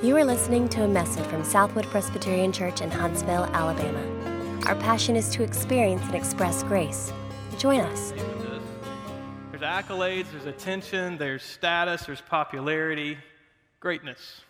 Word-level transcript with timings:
You 0.00 0.16
are 0.16 0.24
listening 0.24 0.68
to 0.68 0.84
a 0.84 0.88
message 0.88 1.24
from 1.26 1.42
Southwood 1.42 1.84
Presbyterian 1.86 2.52
Church 2.52 2.82
in 2.82 2.88
Huntsville, 2.88 3.46
Alabama. 3.46 4.00
Our 4.66 4.76
passion 4.76 5.16
is 5.16 5.28
to 5.30 5.42
experience 5.42 6.02
and 6.02 6.14
express 6.14 6.62
grace. 6.62 7.12
Join 7.58 7.80
us. 7.80 8.12
There's 9.50 9.60
accolades, 9.60 10.30
there's 10.30 10.46
attention, 10.46 11.18
there's 11.18 11.42
status, 11.42 12.02
there's 12.06 12.20
popularity, 12.20 13.18
greatness. 13.80 14.42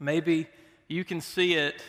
Maybe 0.00 0.48
you 0.88 1.04
can 1.04 1.20
see 1.20 1.54
it 1.54 1.80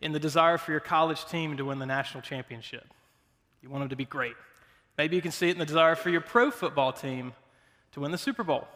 in 0.00 0.10
the 0.10 0.18
desire 0.18 0.58
for 0.58 0.72
your 0.72 0.80
college 0.80 1.26
team 1.26 1.56
to 1.58 1.66
win 1.66 1.78
the 1.78 1.86
national 1.86 2.24
championship. 2.24 2.88
You 3.62 3.70
want 3.70 3.82
them 3.82 3.90
to 3.90 3.96
be 3.96 4.04
great. 4.04 4.34
Maybe 4.98 5.14
you 5.14 5.22
can 5.22 5.30
see 5.30 5.48
it 5.48 5.52
in 5.52 5.58
the 5.58 5.64
desire 5.64 5.94
for 5.94 6.10
your 6.10 6.22
pro 6.22 6.50
football 6.50 6.92
team 6.92 7.34
to 7.92 8.00
win 8.00 8.10
the 8.10 8.18
Super 8.18 8.42
Bowl. 8.42 8.66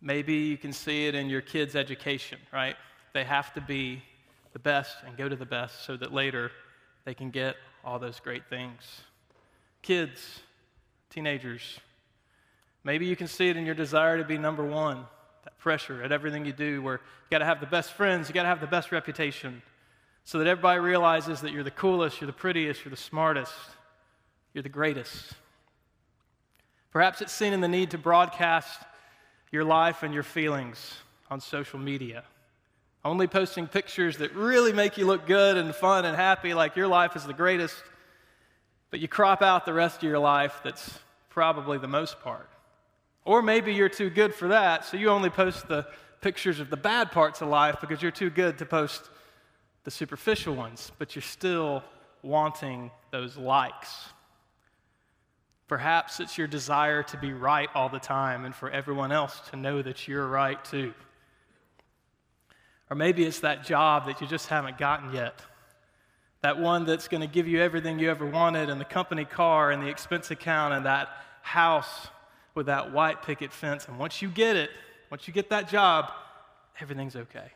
Maybe 0.00 0.34
you 0.34 0.56
can 0.56 0.72
see 0.72 1.06
it 1.06 1.14
in 1.14 1.28
your 1.28 1.40
kids' 1.40 1.74
education, 1.74 2.38
right? 2.52 2.76
They 3.14 3.24
have 3.24 3.52
to 3.54 3.60
be 3.60 4.02
the 4.52 4.58
best 4.58 4.96
and 5.06 5.16
go 5.16 5.28
to 5.28 5.36
the 5.36 5.46
best 5.46 5.84
so 5.84 5.96
that 5.96 6.12
later 6.12 6.50
they 7.04 7.14
can 7.14 7.30
get 7.30 7.56
all 7.84 7.98
those 7.98 8.20
great 8.20 8.48
things. 8.48 8.82
Kids, 9.82 10.40
teenagers, 11.10 11.80
maybe 12.84 13.06
you 13.06 13.16
can 13.16 13.26
see 13.26 13.48
it 13.48 13.56
in 13.56 13.66
your 13.66 13.74
desire 13.74 14.18
to 14.18 14.24
be 14.24 14.38
number 14.38 14.64
one, 14.64 15.04
that 15.44 15.58
pressure 15.58 16.02
at 16.02 16.12
everything 16.12 16.44
you 16.44 16.52
do, 16.52 16.82
where 16.82 16.96
you 16.96 17.30
got 17.30 17.38
to 17.38 17.44
have 17.44 17.60
the 17.60 17.66
best 17.66 17.92
friends, 17.92 18.28
you 18.28 18.34
got 18.34 18.42
to 18.42 18.48
have 18.48 18.60
the 18.60 18.66
best 18.66 18.92
reputation, 18.92 19.62
so 20.24 20.38
that 20.38 20.46
everybody 20.46 20.78
realizes 20.78 21.40
that 21.40 21.52
you're 21.52 21.64
the 21.64 21.70
coolest, 21.70 22.20
you're 22.20 22.26
the 22.26 22.32
prettiest, 22.32 22.84
you're 22.84 22.90
the 22.90 22.96
smartest, 22.96 23.54
you're 24.52 24.62
the 24.62 24.68
greatest. 24.68 25.32
Perhaps 26.90 27.20
it's 27.20 27.32
seen 27.32 27.52
in 27.52 27.60
the 27.60 27.68
need 27.68 27.90
to 27.92 27.98
broadcast 27.98 28.80
your 29.50 29.64
life 29.64 30.02
and 30.02 30.12
your 30.12 30.22
feelings 30.22 30.94
on 31.30 31.40
social 31.40 31.78
media. 31.78 32.24
Only 33.04 33.26
posting 33.26 33.66
pictures 33.66 34.18
that 34.18 34.34
really 34.34 34.72
make 34.72 34.98
you 34.98 35.06
look 35.06 35.26
good 35.26 35.56
and 35.56 35.74
fun 35.74 36.04
and 36.04 36.16
happy, 36.16 36.52
like 36.54 36.76
your 36.76 36.88
life 36.88 37.16
is 37.16 37.24
the 37.24 37.32
greatest, 37.32 37.76
but 38.90 39.00
you 39.00 39.08
crop 39.08 39.42
out 39.42 39.64
the 39.64 39.72
rest 39.72 39.98
of 39.98 40.02
your 40.02 40.18
life 40.18 40.60
that's 40.64 40.98
probably 41.28 41.78
the 41.78 41.88
most 41.88 42.20
part. 42.20 42.48
Or 43.24 43.42
maybe 43.42 43.74
you're 43.74 43.88
too 43.88 44.10
good 44.10 44.34
for 44.34 44.48
that, 44.48 44.84
so 44.84 44.96
you 44.96 45.10
only 45.10 45.30
post 45.30 45.68
the 45.68 45.86
pictures 46.20 46.60
of 46.60 46.70
the 46.70 46.76
bad 46.76 47.12
parts 47.12 47.40
of 47.40 47.48
life 47.48 47.76
because 47.80 48.02
you're 48.02 48.10
too 48.10 48.30
good 48.30 48.58
to 48.58 48.66
post 48.66 49.08
the 49.84 49.90
superficial 49.90 50.54
ones, 50.54 50.92
but 50.98 51.14
you're 51.14 51.22
still 51.22 51.82
wanting 52.22 52.90
those 53.10 53.36
likes. 53.36 54.08
Perhaps 55.68 56.18
it's 56.18 56.38
your 56.38 56.46
desire 56.46 57.02
to 57.04 57.18
be 57.18 57.32
right 57.32 57.68
all 57.74 57.90
the 57.90 57.98
time 57.98 58.46
and 58.46 58.54
for 58.54 58.70
everyone 58.70 59.12
else 59.12 59.38
to 59.50 59.56
know 59.56 59.82
that 59.82 60.08
you're 60.08 60.26
right 60.26 60.62
too. 60.64 60.94
Or 62.90 62.96
maybe 62.96 63.24
it's 63.24 63.40
that 63.40 63.66
job 63.66 64.06
that 64.06 64.22
you 64.22 64.26
just 64.26 64.48
haven't 64.48 64.78
gotten 64.78 65.12
yet. 65.12 65.42
That 66.40 66.58
one 66.58 66.86
that's 66.86 67.06
going 67.08 67.20
to 67.20 67.26
give 67.26 67.46
you 67.46 67.60
everything 67.60 67.98
you 67.98 68.10
ever 68.10 68.24
wanted 68.24 68.70
and 68.70 68.80
the 68.80 68.86
company 68.86 69.26
car 69.26 69.70
and 69.70 69.82
the 69.82 69.88
expense 69.88 70.30
account 70.30 70.72
and 70.72 70.86
that 70.86 71.10
house 71.42 72.08
with 72.54 72.66
that 72.66 72.92
white 72.92 73.22
picket 73.22 73.52
fence. 73.52 73.88
And 73.88 73.98
once 73.98 74.22
you 74.22 74.28
get 74.28 74.56
it, 74.56 74.70
once 75.10 75.28
you 75.28 75.34
get 75.34 75.50
that 75.50 75.68
job, 75.68 76.10
everything's 76.80 77.16
okay. 77.16 77.52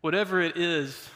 Whatever 0.00 0.40
it 0.40 0.56
is 0.56 1.10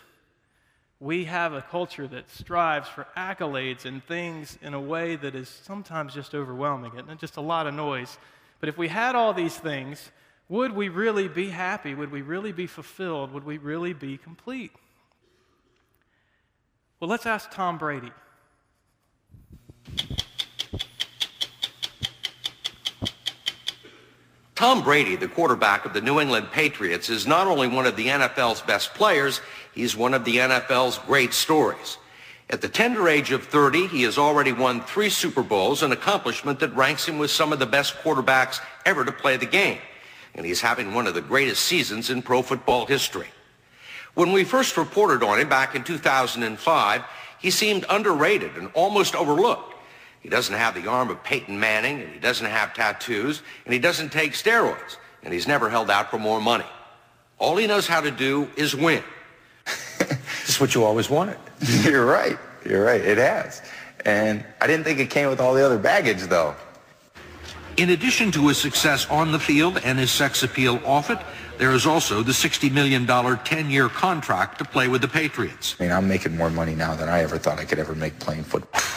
we 1.07 1.25
have 1.25 1.53
a 1.53 1.63
culture 1.63 2.09
that 2.09 2.29
strives 2.29 2.89
for 2.89 3.07
accolades 3.17 3.85
and 3.85 4.05
things 4.07 4.59
in 4.61 4.75
a 4.75 4.81
way 4.81 5.15
that 5.15 5.37
is 5.37 5.49
sometimes 5.49 6.13
just 6.13 6.35
overwhelming 6.35 6.91
and 6.99 7.21
just 7.21 7.37
a 7.37 7.41
lot 7.41 7.69
of 7.69 7.75
noise. 7.75 8.19
But 8.59 8.69
if 8.69 8.77
we 8.77 8.89
had 8.89 9.15
all 9.15 9.33
these 9.33 9.55
things, 9.55 10.11
would 10.49 10.73
we 10.73 10.89
really 10.89 11.29
be 11.29 11.51
happy? 11.51 11.95
Would 11.95 12.11
we 12.11 12.23
really 12.23 12.51
be 12.51 12.67
fulfilled? 12.67 13.33
Would 13.33 13.45
we 13.45 13.57
really 13.59 13.93
be 13.93 14.17
complete? 14.17 14.73
Well, 16.99 17.09
let's 17.09 17.25
ask 17.25 17.53
Tom 17.53 17.79
Brady. 17.79 18.11
Tom 24.57 24.83
Brady, 24.83 25.17
the 25.17 25.29
quarterback 25.29 25.85
of 25.85 25.93
the 25.93 26.01
New 26.01 26.19
England 26.19 26.51
Patriots, 26.51 27.11
is 27.11 27.27
not 27.27 27.47
only 27.47 27.69
one 27.69 27.85
of 27.85 27.95
the 27.95 28.07
NFL's 28.07 28.63
best 28.63 28.95
players, 28.95 29.43
he's 29.77 29.95
one 29.95 30.15
of 30.15 30.25
the 30.25 30.39
NFL's 30.39 30.99
great 30.99 31.33
stories. 31.33 31.99
At 32.49 32.61
the 32.61 32.69
tender 32.69 33.09
age 33.09 33.31
of 33.31 33.45
30, 33.45 33.89
he 33.89 34.03
has 34.03 34.19
already 34.19 34.53
won 34.53 34.81
three 34.81 35.11
Super 35.11 35.43
Bowls, 35.43 35.83
an 35.83 35.93
accomplishment 35.93 36.61
that 36.61 36.75
ranks 36.75 37.07
him 37.07 37.19
with 37.19 37.31
some 37.31 37.53
of 37.53 37.59
the 37.59 37.67
best 37.67 37.95
quarterbacks 37.97 38.61
ever 38.85 39.05
to 39.05 39.13
play 39.13 39.37
the 39.37 39.47
game. 39.47 39.79
And 40.35 40.47
he's 40.47 40.61
having 40.61 40.95
one 40.95 41.07
of 41.07 41.15
the 41.15 41.21
greatest 41.21 41.65
seasons 41.65 42.11
in 42.11 42.23
pro 42.23 42.43
football 42.43 42.87
history. 42.87 43.29
When 44.15 44.33
we 44.33 44.45
first 44.45 44.77
reported 44.77 45.23
on 45.23 45.39
him 45.39 45.49
back 45.49 45.75
in 45.75 45.85
2005, 45.85 47.03
he 47.41 47.51
seemed 47.51 47.85
underrated 47.91 48.57
and 48.57 48.71
almost 48.75 49.15
overlooked. 49.15 49.75
He 50.21 50.29
doesn't 50.29 50.55
have 50.55 50.75
the 50.75 50.89
arm 50.89 51.11
of 51.11 51.23
Peyton 51.23 51.59
Manning, 51.59 52.01
and 52.01 52.13
he 52.13 52.19
doesn't 52.19 52.47
have 52.47 52.75
tattoos, 52.75 53.43
and 53.65 53.75
he 53.75 53.79
doesn't 53.79 54.11
take 54.11 54.33
steroids, 54.33 54.97
and 55.23 55.35
he's 55.35 55.47
never 55.47 55.69
held 55.69 55.91
out 55.91 56.11
for 56.11 56.19
more 56.19 56.41
money. 56.41 56.65
All 57.39 57.57
he 57.57 57.67
knows 57.67 57.87
how 57.87 58.01
to 58.01 58.11
do 58.11 58.49
is 58.57 58.75
win. 58.75 59.03
This 59.99 60.49
is 60.49 60.61
what 60.61 60.75
you 60.75 60.85
always 60.85 61.11
wanted. 61.11 61.39
You're 61.83 62.07
right. 62.07 62.39
You're 62.65 62.85
right. 62.85 63.01
It 63.01 63.19
has. 63.19 63.63
And 64.05 64.45
I 64.61 64.67
didn't 64.67 64.85
think 64.85 64.99
it 65.01 65.11
came 65.11 65.29
with 65.29 65.41
all 65.41 65.55
the 65.55 65.65
other 65.65 65.79
baggage, 65.79 66.23
though. 66.23 66.55
In 67.77 67.91
addition 67.91 68.31
to 68.33 68.49
his 68.49 68.57
success 68.57 69.07
on 69.11 69.33
the 69.33 69.39
field 69.39 69.79
and 69.85 69.99
his 69.99 70.11
sex 70.11 70.43
appeal 70.43 70.81
off 70.85 71.11
it, 71.11 71.19
there 71.59 71.73
is 71.73 71.87
also 71.87 72.23
the 72.23 72.33
$60 72.33 72.73
million 72.73 73.07
10-year 73.07 73.89
contract 73.89 74.59
to 74.59 74.65
play 74.65 74.89
with 74.89 75.03
the 75.03 75.09
Patriots. 75.09 75.77
I 75.79 75.85
mean, 75.85 75.93
I'm 75.93 76.09
making 76.09 76.37
more 76.37 76.51
money 76.51 76.75
now 76.75 76.95
than 76.95 77.09
I 77.09 77.23
ever 77.23 77.39
thought 77.39 77.59
I 77.59 77.65
could 77.65 77.79
ever 77.79 77.95
make 77.95 78.19
playing 78.19 78.45
football. 78.45 78.81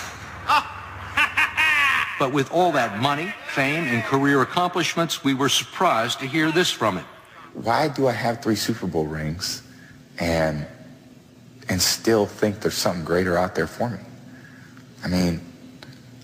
But 2.19 2.33
with 2.33 2.51
all 2.51 2.73
that 2.73 2.99
money, 2.99 3.33
fame, 3.47 3.85
and 3.85 4.03
career 4.03 4.41
accomplishments, 4.41 5.23
we 5.23 5.33
were 5.33 5.47
surprised 5.47 6.19
to 6.19 6.27
hear 6.27 6.51
this 6.51 6.69
from 6.69 6.97
him. 6.97 7.05
Why 7.53 7.87
do 7.87 8.09
I 8.09 8.11
have 8.11 8.43
three 8.43 8.57
Super 8.57 8.87
Bowl 8.87 9.07
rings 9.07 9.63
and 10.19 10.65
and 11.67 11.81
still 11.81 12.25
think 12.25 12.61
there's 12.61 12.73
something 12.73 13.05
greater 13.05 13.37
out 13.37 13.55
there 13.55 13.67
for 13.67 13.89
me? 13.89 13.99
I 15.03 15.07
mean, 15.07 15.41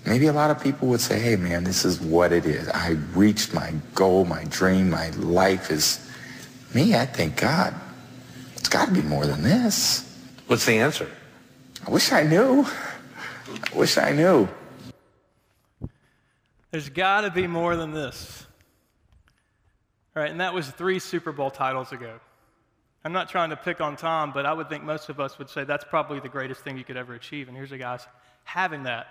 maybe 0.04 0.26
a 0.26 0.32
lot 0.32 0.50
of 0.50 0.62
people 0.62 0.88
would 0.88 1.00
say, 1.00 1.18
hey 1.18 1.36
man, 1.36 1.64
this 1.64 1.84
is 1.84 2.00
what 2.00 2.32
it 2.32 2.46
is. 2.46 2.68
I 2.68 2.90
reached 3.14 3.54
my 3.54 3.72
goal, 3.94 4.24
my 4.24 4.44
dream, 4.44 4.90
my 4.90 5.10
life 5.10 5.70
is 5.70 6.06
me, 6.74 6.94
I 6.94 7.06
thank 7.06 7.36
God, 7.36 7.74
it's 8.56 8.68
got 8.68 8.86
to 8.86 8.92
be 8.92 9.02
more 9.02 9.26
than 9.26 9.42
this. 9.42 10.02
What's 10.46 10.66
the 10.66 10.78
answer? 10.78 11.08
I 11.86 11.90
wish 11.90 12.12
I 12.12 12.22
knew. 12.24 12.66
I 13.72 13.76
wish 13.76 13.96
I 13.96 14.12
knew. 14.12 14.48
There's 16.70 16.88
got 16.88 17.22
to 17.22 17.30
be 17.30 17.46
more 17.46 17.76
than 17.76 17.92
this. 17.92 18.46
All 20.14 20.22
right, 20.22 20.30
and 20.30 20.40
that 20.40 20.52
was 20.52 20.68
three 20.68 20.98
Super 20.98 21.32
Bowl 21.32 21.50
titles 21.50 21.92
ago. 21.92 22.18
I'm 23.06 23.12
not 23.12 23.28
trying 23.28 23.50
to 23.50 23.56
pick 23.56 23.80
on 23.80 23.94
Tom, 23.94 24.32
but 24.32 24.46
I 24.46 24.52
would 24.52 24.68
think 24.68 24.82
most 24.82 25.10
of 25.10 25.20
us 25.20 25.38
would 25.38 25.48
say 25.48 25.62
that's 25.62 25.84
probably 25.84 26.18
the 26.18 26.28
greatest 26.28 26.62
thing 26.62 26.76
you 26.76 26.82
could 26.82 26.96
ever 26.96 27.14
achieve. 27.14 27.46
And 27.46 27.56
here's 27.56 27.70
a 27.70 27.78
guy 27.78 28.00
having 28.42 28.82
that 28.82 29.06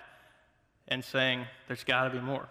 and 0.89 1.01
saying, 1.01 1.45
there's 1.67 1.85
got 1.85 2.03
to 2.03 2.09
be 2.09 2.19
more. 2.19 2.45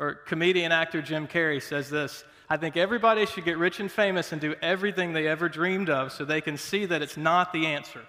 Or 0.00 0.14
comedian 0.14 0.72
actor 0.72 1.00
Jim 1.02 1.28
Carrey 1.28 1.62
says 1.62 1.88
this 1.88 2.24
I 2.50 2.56
think 2.56 2.76
everybody 2.76 3.26
should 3.26 3.44
get 3.44 3.58
rich 3.58 3.78
and 3.78 3.88
famous 3.88 4.32
and 4.32 4.40
do 4.40 4.56
everything 4.60 5.12
they 5.12 5.28
ever 5.28 5.48
dreamed 5.48 5.88
of 5.88 6.10
so 6.10 6.24
they 6.24 6.40
can 6.40 6.56
see 6.56 6.84
that 6.84 7.00
it's 7.00 7.16
not 7.16 7.52
the 7.52 7.66
answer. 7.66 8.02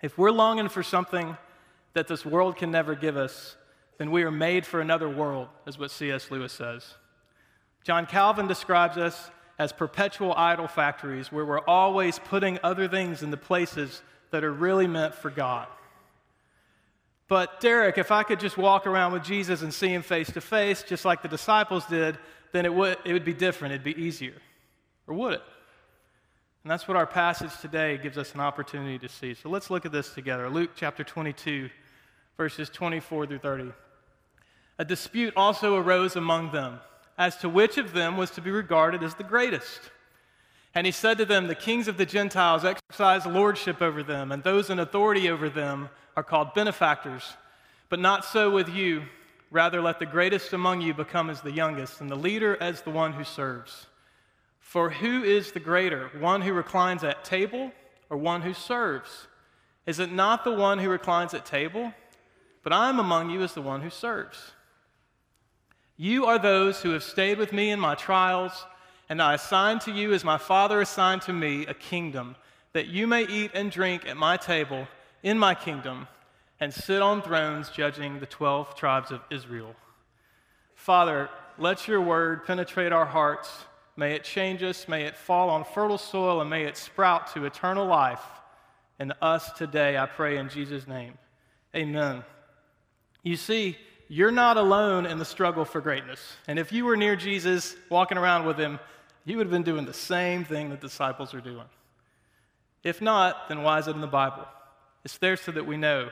If 0.00 0.16
we're 0.16 0.30
longing 0.30 0.70
for 0.70 0.82
something 0.82 1.36
that 1.92 2.08
this 2.08 2.24
world 2.24 2.56
can 2.56 2.70
never 2.70 2.94
give 2.94 3.18
us, 3.18 3.56
then 3.98 4.10
we 4.10 4.22
are 4.22 4.30
made 4.30 4.64
for 4.64 4.80
another 4.80 5.10
world, 5.10 5.48
is 5.66 5.78
what 5.78 5.90
C.S. 5.90 6.30
Lewis 6.30 6.54
says. 6.54 6.94
John 7.84 8.06
Calvin 8.06 8.46
describes 8.46 8.96
us 8.96 9.30
as 9.58 9.72
perpetual 9.72 10.34
idol 10.34 10.68
factories 10.68 11.32
where 11.32 11.44
we're 11.44 11.60
always 11.60 12.18
putting 12.18 12.58
other 12.62 12.88
things 12.88 13.22
in 13.22 13.30
the 13.30 13.36
places 13.36 14.02
that 14.30 14.44
are 14.44 14.52
really 14.52 14.86
meant 14.86 15.14
for 15.14 15.30
God. 15.30 15.66
But, 17.28 17.60
Derrick, 17.60 17.98
if 17.98 18.10
I 18.10 18.24
could 18.24 18.40
just 18.40 18.58
walk 18.58 18.86
around 18.86 19.12
with 19.12 19.24
Jesus 19.24 19.62
and 19.62 19.72
see 19.72 19.88
him 19.88 20.02
face 20.02 20.30
to 20.32 20.40
face, 20.40 20.82
just 20.82 21.04
like 21.04 21.22
the 21.22 21.28
disciples 21.28 21.86
did, 21.86 22.18
then 22.52 22.66
it 22.66 22.74
would, 22.74 22.98
it 23.04 23.12
would 23.12 23.24
be 23.24 23.32
different. 23.32 23.72
It'd 23.72 23.84
be 23.84 24.00
easier. 24.00 24.34
Or 25.06 25.14
would 25.14 25.34
it? 25.34 25.42
And 26.62 26.70
that's 26.70 26.86
what 26.86 26.96
our 26.96 27.06
passage 27.06 27.50
today 27.60 27.98
gives 27.98 28.18
us 28.18 28.34
an 28.34 28.40
opportunity 28.40 28.98
to 28.98 29.08
see. 29.08 29.34
So 29.34 29.48
let's 29.48 29.70
look 29.70 29.86
at 29.86 29.92
this 29.92 30.14
together. 30.14 30.48
Luke 30.48 30.70
chapter 30.76 31.02
22, 31.02 31.70
verses 32.36 32.70
24 32.70 33.26
through 33.26 33.38
30. 33.38 33.72
A 34.78 34.84
dispute 34.84 35.34
also 35.36 35.74
arose 35.76 36.16
among 36.16 36.52
them 36.52 36.80
as 37.18 37.36
to 37.38 37.48
which 37.48 37.78
of 37.78 37.92
them 37.92 38.16
was 38.16 38.30
to 38.32 38.40
be 38.40 38.50
regarded 38.50 39.02
as 39.02 39.14
the 39.14 39.24
greatest. 39.24 39.80
And 40.74 40.86
he 40.86 40.92
said 40.92 41.18
to 41.18 41.24
them, 41.24 41.46
The 41.46 41.54
kings 41.54 41.88
of 41.88 41.96
the 41.96 42.06
Gentiles 42.06 42.64
exercise 42.64 43.26
lordship 43.26 43.82
over 43.82 44.02
them, 44.02 44.32
and 44.32 44.42
those 44.42 44.70
in 44.70 44.78
authority 44.78 45.28
over 45.28 45.48
them 45.48 45.90
are 46.16 46.22
called 46.22 46.54
benefactors. 46.54 47.36
But 47.88 48.00
not 48.00 48.24
so 48.24 48.50
with 48.50 48.68
you. 48.68 49.02
Rather, 49.50 49.82
let 49.82 49.98
the 49.98 50.06
greatest 50.06 50.54
among 50.54 50.80
you 50.80 50.94
become 50.94 51.28
as 51.28 51.42
the 51.42 51.52
youngest, 51.52 52.00
and 52.00 52.10
the 52.10 52.16
leader 52.16 52.56
as 52.58 52.80
the 52.80 52.90
one 52.90 53.12
who 53.12 53.24
serves. 53.24 53.86
For 54.60 54.88
who 54.88 55.22
is 55.22 55.52
the 55.52 55.60
greater, 55.60 56.08
one 56.18 56.40
who 56.40 56.54
reclines 56.54 57.04
at 57.04 57.24
table 57.24 57.70
or 58.08 58.16
one 58.16 58.40
who 58.40 58.54
serves? 58.54 59.26
Is 59.84 59.98
it 59.98 60.10
not 60.10 60.44
the 60.44 60.52
one 60.52 60.78
who 60.78 60.88
reclines 60.88 61.34
at 61.34 61.44
table? 61.44 61.92
But 62.62 62.72
I 62.72 62.88
am 62.88 62.98
among 62.98 63.28
you 63.28 63.42
as 63.42 63.52
the 63.52 63.60
one 63.60 63.82
who 63.82 63.90
serves. 63.90 64.52
You 65.96 66.26
are 66.26 66.38
those 66.38 66.82
who 66.82 66.90
have 66.90 67.02
stayed 67.02 67.38
with 67.38 67.52
me 67.52 67.70
in 67.70 67.78
my 67.78 67.94
trials, 67.94 68.66
and 69.08 69.20
I 69.20 69.34
assign 69.34 69.78
to 69.80 69.92
you, 69.92 70.12
as 70.12 70.24
my 70.24 70.38
Father 70.38 70.80
assigned 70.80 71.22
to 71.22 71.32
me, 71.32 71.66
a 71.66 71.74
kingdom, 71.74 72.36
that 72.72 72.88
you 72.88 73.06
may 73.06 73.24
eat 73.24 73.50
and 73.54 73.70
drink 73.70 74.06
at 74.06 74.16
my 74.16 74.36
table 74.36 74.88
in 75.22 75.38
my 75.38 75.54
kingdom 75.54 76.08
and 76.60 76.72
sit 76.72 77.02
on 77.02 77.20
thrones 77.22 77.70
judging 77.70 78.20
the 78.20 78.26
12 78.26 78.74
tribes 78.74 79.10
of 79.10 79.20
Israel. 79.30 79.74
Father, 80.74 81.28
let 81.58 81.86
your 81.86 82.00
word 82.00 82.46
penetrate 82.46 82.92
our 82.92 83.04
hearts. 83.04 83.50
May 83.96 84.14
it 84.14 84.24
change 84.24 84.62
us. 84.62 84.88
May 84.88 85.04
it 85.04 85.16
fall 85.16 85.50
on 85.50 85.64
fertile 85.64 85.98
soil 85.98 86.40
and 86.40 86.48
may 86.48 86.64
it 86.64 86.76
sprout 86.76 87.32
to 87.34 87.44
eternal 87.44 87.86
life 87.86 88.22
in 88.98 89.12
us 89.20 89.52
today. 89.52 89.98
I 89.98 90.06
pray 90.06 90.38
in 90.38 90.48
Jesus' 90.48 90.86
name. 90.86 91.14
Amen. 91.74 92.24
You 93.22 93.36
see, 93.36 93.76
you're 94.12 94.30
not 94.30 94.58
alone 94.58 95.06
in 95.06 95.16
the 95.16 95.24
struggle 95.24 95.64
for 95.64 95.80
greatness. 95.80 96.20
And 96.46 96.58
if 96.58 96.70
you 96.70 96.84
were 96.84 96.98
near 96.98 97.16
Jesus, 97.16 97.74
walking 97.88 98.18
around 98.18 98.44
with 98.44 98.58
him, 98.58 98.78
you 99.24 99.38
would 99.38 99.46
have 99.46 99.50
been 99.50 99.62
doing 99.62 99.86
the 99.86 99.94
same 99.94 100.44
thing 100.44 100.68
the 100.68 100.76
disciples 100.76 101.32
are 101.32 101.40
doing. 101.40 101.64
If 102.84 103.00
not, 103.00 103.48
then 103.48 103.62
why 103.62 103.78
is 103.78 103.88
it 103.88 103.94
in 103.94 104.02
the 104.02 104.06
Bible? 104.06 104.46
It's 105.02 105.16
there 105.16 105.38
so 105.38 105.50
that 105.52 105.66
we 105.66 105.78
know 105.78 106.10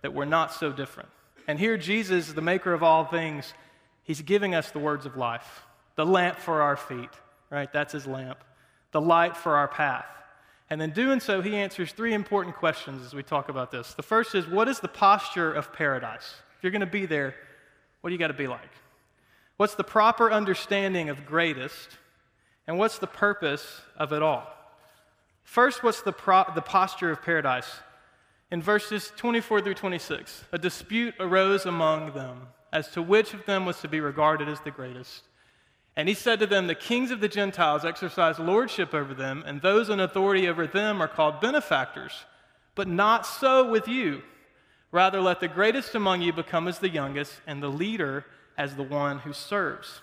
that 0.00 0.14
we're 0.14 0.24
not 0.24 0.54
so 0.54 0.72
different. 0.72 1.10
And 1.46 1.58
here, 1.58 1.76
Jesus, 1.76 2.32
the 2.32 2.40
maker 2.40 2.72
of 2.72 2.82
all 2.82 3.04
things, 3.04 3.52
he's 4.02 4.22
giving 4.22 4.54
us 4.54 4.70
the 4.70 4.78
words 4.78 5.04
of 5.04 5.18
life 5.18 5.66
the 5.96 6.06
lamp 6.06 6.38
for 6.38 6.62
our 6.62 6.76
feet, 6.76 7.10
right? 7.50 7.70
That's 7.70 7.92
his 7.92 8.06
lamp. 8.06 8.38
The 8.92 9.00
light 9.02 9.36
for 9.36 9.56
our 9.56 9.68
path. 9.68 10.06
And 10.70 10.80
in 10.80 10.92
doing 10.92 11.20
so, 11.20 11.42
he 11.42 11.54
answers 11.56 11.92
three 11.92 12.14
important 12.14 12.56
questions 12.56 13.04
as 13.04 13.12
we 13.12 13.22
talk 13.22 13.50
about 13.50 13.70
this. 13.70 13.92
The 13.92 14.02
first 14.02 14.34
is 14.34 14.46
what 14.46 14.68
is 14.68 14.80
the 14.80 14.88
posture 14.88 15.52
of 15.52 15.70
paradise? 15.74 16.36
If 16.62 16.64
you're 16.64 16.70
going 16.70 16.82
to 16.82 16.86
be 16.86 17.06
there, 17.06 17.34
what 18.02 18.10
do 18.10 18.14
you 18.14 18.20
got 18.20 18.28
to 18.28 18.34
be 18.34 18.46
like? 18.46 18.70
What's 19.56 19.74
the 19.74 19.82
proper 19.82 20.30
understanding 20.30 21.08
of 21.08 21.26
greatest? 21.26 21.88
And 22.68 22.78
what's 22.78 22.98
the 22.98 23.08
purpose 23.08 23.80
of 23.96 24.12
it 24.12 24.22
all? 24.22 24.46
First, 25.42 25.82
what's 25.82 26.02
the, 26.02 26.12
pro- 26.12 26.44
the 26.54 26.62
posture 26.62 27.10
of 27.10 27.20
paradise? 27.20 27.68
In 28.52 28.62
verses 28.62 29.10
24 29.16 29.62
through 29.62 29.74
26, 29.74 30.44
a 30.52 30.58
dispute 30.58 31.14
arose 31.18 31.66
among 31.66 32.12
them 32.12 32.42
as 32.72 32.86
to 32.90 33.02
which 33.02 33.34
of 33.34 33.44
them 33.44 33.66
was 33.66 33.80
to 33.80 33.88
be 33.88 33.98
regarded 33.98 34.48
as 34.48 34.60
the 34.60 34.70
greatest. 34.70 35.24
And 35.96 36.08
he 36.08 36.14
said 36.14 36.38
to 36.38 36.46
them, 36.46 36.68
The 36.68 36.76
kings 36.76 37.10
of 37.10 37.18
the 37.18 37.26
Gentiles 37.26 37.84
exercise 37.84 38.38
lordship 38.38 38.94
over 38.94 39.14
them, 39.14 39.42
and 39.44 39.60
those 39.60 39.90
in 39.90 39.98
authority 39.98 40.46
over 40.46 40.68
them 40.68 41.02
are 41.02 41.08
called 41.08 41.40
benefactors. 41.40 42.12
But 42.76 42.86
not 42.86 43.26
so 43.26 43.68
with 43.68 43.88
you. 43.88 44.22
Rather, 44.92 45.20
let 45.22 45.40
the 45.40 45.48
greatest 45.48 45.94
among 45.94 46.20
you 46.20 46.32
become 46.32 46.68
as 46.68 46.78
the 46.78 46.88
youngest, 46.88 47.40
and 47.46 47.62
the 47.62 47.68
leader 47.68 48.26
as 48.56 48.76
the 48.76 48.82
one 48.82 49.18
who 49.20 49.32
serves. 49.32 50.02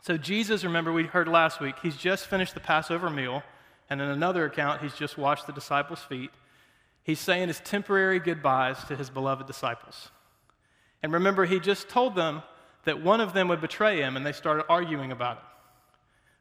So, 0.00 0.16
Jesus, 0.16 0.64
remember, 0.64 0.92
we 0.92 1.04
heard 1.04 1.28
last 1.28 1.60
week, 1.60 1.76
he's 1.82 1.96
just 1.96 2.26
finished 2.26 2.54
the 2.54 2.60
Passover 2.60 3.10
meal, 3.10 3.42
and 3.90 4.00
in 4.00 4.08
another 4.08 4.46
account, 4.46 4.80
he's 4.80 4.94
just 4.94 5.18
washed 5.18 5.46
the 5.46 5.52
disciples' 5.52 6.00
feet. 6.00 6.30
He's 7.04 7.20
saying 7.20 7.48
his 7.48 7.60
temporary 7.60 8.18
goodbyes 8.18 8.82
to 8.84 8.96
his 8.96 9.10
beloved 9.10 9.46
disciples. 9.46 10.10
And 11.02 11.12
remember, 11.12 11.44
he 11.44 11.60
just 11.60 11.88
told 11.88 12.14
them 12.16 12.42
that 12.84 13.02
one 13.02 13.20
of 13.20 13.34
them 13.34 13.48
would 13.48 13.60
betray 13.60 14.00
him, 14.00 14.16
and 14.16 14.24
they 14.24 14.32
started 14.32 14.64
arguing 14.68 15.12
about 15.12 15.36
it. 15.36 15.42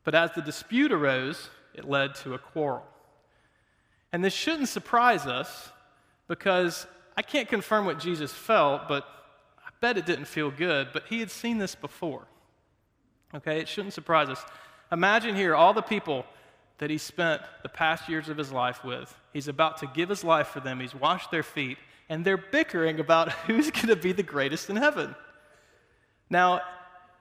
But 0.06 0.16
as 0.16 0.32
the 0.32 0.42
dispute 0.42 0.92
arose, 0.94 1.50
it 1.74 1.90
led 1.90 2.16
to 2.16 2.36
a 2.36 2.40
quarrel. 2.40 2.86
And 4.14 4.24
this 4.24 4.34
shouldn't 4.34 4.70
surprise 4.70 5.26
us 5.26 5.72
because 6.28 6.88
I 7.18 7.22
can't 7.22 7.48
confirm 7.48 7.86
what 7.86 8.00
Jesus 8.00 8.32
felt, 8.32 8.88
but 8.88 9.06
I 9.60 9.70
bet 9.82 9.98
it 9.98 10.06
didn't 10.06 10.26
feel 10.26 10.52
good, 10.52 10.90
but 10.94 11.04
he 11.08 11.20
had 11.20 11.32
seen 11.32 11.58
this 11.58 11.76
before. 11.76 12.26
Okay, 13.34 13.60
it 13.60 13.68
shouldn't 13.68 13.94
surprise 13.94 14.30
us. 14.30 14.44
Imagine 14.92 15.36
here 15.36 15.56
all 15.56 15.74
the 15.74 15.82
people 15.82 16.26
that 16.78 16.90
he 16.90 16.98
spent 16.98 17.42
the 17.64 17.70
past 17.70 18.10
years 18.10 18.30
of 18.30 18.38
his 18.38 18.52
life 18.52 18.84
with. 18.84 19.16
He's 19.34 19.48
about 19.48 19.78
to 19.78 19.88
give 19.88 20.10
his 20.10 20.24
life 20.24 20.48
for 20.48 20.60
them. 20.60 20.80
He's 20.80 20.96
washed 20.96 21.32
their 21.32 21.44
feet, 21.44 21.78
and 22.10 22.24
they're 22.24 22.38
bickering 22.38 23.00
about 23.00 23.32
who's 23.48 23.72
going 23.72 23.88
to 23.88 23.96
be 23.96 24.12
the 24.12 24.24
greatest 24.24 24.70
in 24.70 24.76
heaven. 24.76 25.16
Now, 26.30 26.62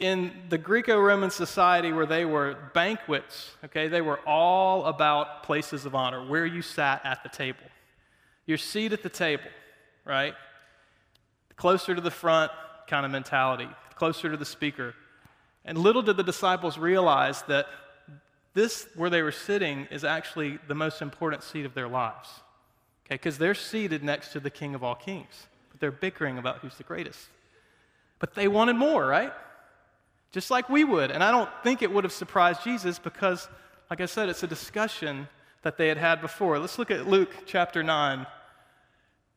in 0.00 0.32
the 0.48 0.58
Greco 0.58 0.98
Roman 0.98 1.30
society 1.30 1.92
where 1.92 2.06
they 2.06 2.24
were 2.24 2.56
banquets, 2.74 3.52
okay, 3.64 3.86
they 3.88 4.00
were 4.00 4.18
all 4.26 4.86
about 4.86 5.44
places 5.44 5.86
of 5.86 5.94
honor, 5.94 6.26
where 6.26 6.46
you 6.46 6.62
sat 6.62 7.00
at 7.04 7.22
the 7.22 7.28
table. 7.28 7.60
Your 8.46 8.58
seat 8.58 8.92
at 8.92 9.02
the 9.02 9.08
table, 9.08 9.44
right? 10.04 10.34
Closer 11.56 11.94
to 11.94 12.00
the 12.00 12.10
front 12.10 12.52
kind 12.86 13.06
of 13.06 13.12
mentality, 13.12 13.68
closer 13.94 14.30
to 14.30 14.36
the 14.36 14.44
speaker. 14.44 14.94
And 15.64 15.78
little 15.78 16.02
did 16.02 16.16
the 16.16 16.22
disciples 16.22 16.78
realize 16.78 17.42
that 17.42 17.66
this, 18.52 18.86
where 18.94 19.10
they 19.10 19.22
were 19.22 19.32
sitting, 19.32 19.86
is 19.90 20.04
actually 20.04 20.58
the 20.68 20.74
most 20.74 21.02
important 21.02 21.42
seat 21.42 21.64
of 21.64 21.74
their 21.74 21.88
lives. 21.88 22.28
Okay, 23.06 23.16
because 23.16 23.36
they're 23.36 23.54
seated 23.54 24.02
next 24.02 24.32
to 24.32 24.40
the 24.40 24.50
King 24.50 24.74
of 24.74 24.82
all 24.82 24.94
kings, 24.94 25.46
but 25.70 25.80
they're 25.80 25.92
bickering 25.92 26.38
about 26.38 26.58
who's 26.58 26.76
the 26.76 26.84
greatest. 26.84 27.28
But 28.18 28.34
they 28.34 28.48
wanted 28.48 28.76
more, 28.76 29.06
right? 29.06 29.32
Just 30.32 30.50
like 30.50 30.68
we 30.68 30.84
would. 30.84 31.10
And 31.10 31.22
I 31.22 31.30
don't 31.30 31.50
think 31.62 31.82
it 31.82 31.92
would 31.92 32.04
have 32.04 32.12
surprised 32.12 32.62
Jesus 32.64 32.98
because, 32.98 33.48
like 33.90 34.00
I 34.00 34.06
said, 34.06 34.28
it's 34.28 34.42
a 34.42 34.46
discussion 34.46 35.28
that 35.62 35.76
they 35.76 35.88
had 35.88 35.98
had 35.98 36.20
before. 36.20 36.58
Let's 36.58 36.78
look 36.78 36.90
at 36.90 37.06
Luke 37.06 37.30
chapter 37.46 37.82
9. 37.82 38.26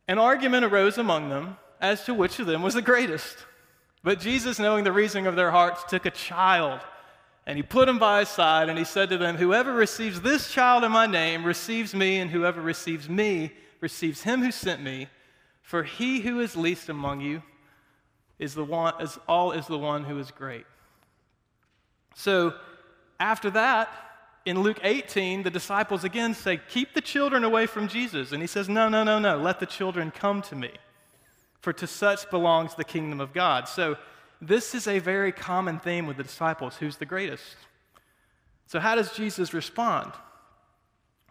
An 0.07 0.17
argument 0.19 0.65
arose 0.65 0.97
among 0.97 1.29
them 1.29 1.57
as 1.81 2.05
to 2.05 2.13
which 2.13 2.39
of 2.39 2.47
them 2.47 2.61
was 2.61 2.73
the 2.73 2.81
greatest. 2.81 3.37
But 4.03 4.19
Jesus, 4.19 4.59
knowing 4.59 4.83
the 4.83 4.91
reasoning 4.91 5.27
of 5.27 5.35
their 5.35 5.51
hearts, 5.51 5.83
took 5.83 6.05
a 6.05 6.11
child 6.11 6.81
and 7.47 7.55
he 7.55 7.63
put 7.63 7.87
him 7.87 7.97
by 7.97 8.19
his 8.19 8.29
side, 8.29 8.67
and 8.67 8.77
he 8.77 8.83
said 8.83 9.09
to 9.09 9.17
them, 9.17 9.37
Whoever 9.37 9.71
receives 9.71 10.19
this 10.19 10.51
child 10.51 10.83
in 10.83 10.91
my 10.91 11.05
name 11.05 11.45
receives 11.45 11.95
me, 11.95 12.19
and 12.19 12.29
whoever 12.29 12.61
receives 12.61 13.07
me 13.07 13.53
receives 13.79 14.23
him 14.23 14.43
who 14.43 14.51
sent 14.51 14.83
me. 14.83 15.07
For 15.61 15.83
he 15.83 16.19
who 16.19 16.41
is 16.41 16.57
least 16.57 16.89
among 16.89 17.21
you 17.21 17.41
is 18.37 18.53
the 18.53 18.65
one, 18.65 19.01
is 19.01 19.17
all 19.29 19.53
is 19.53 19.65
the 19.65 19.77
one 19.77 20.03
who 20.03 20.19
is 20.19 20.29
great. 20.29 20.65
So 22.15 22.53
after 23.17 23.49
that, 23.51 23.89
in 24.47 24.61
Luke 24.61 24.79
18, 24.81 25.43
the 25.43 25.51
disciples 25.51 26.05
again 26.05 26.33
say, 26.33 26.61
Keep 26.69 26.93
the 26.93 27.01
children 27.01 27.43
away 27.43 27.65
from 27.65 27.89
Jesus. 27.89 28.31
And 28.31 28.41
he 28.41 28.47
says, 28.47 28.69
No, 28.69 28.87
no, 28.87 29.03
no, 29.03 29.19
no. 29.19 29.37
Let 29.37 29.59
the 29.59 29.65
children 29.65 30.09
come 30.09 30.41
to 30.43 30.55
me. 30.55 30.71
For 31.59 31.73
to 31.73 31.85
such 31.85 32.29
belongs 32.29 32.73
the 32.73 32.85
kingdom 32.85 33.19
of 33.19 33.33
God. 33.33 33.67
So 33.67 33.97
this 34.41 34.73
is 34.73 34.87
a 34.87 34.99
very 34.99 35.33
common 35.33 35.79
theme 35.79 36.07
with 36.07 36.15
the 36.15 36.23
disciples 36.23 36.77
who's 36.77 36.95
the 36.95 37.05
greatest? 37.05 37.57
So, 38.67 38.79
how 38.79 38.95
does 38.95 39.11
Jesus 39.11 39.53
respond? 39.53 40.13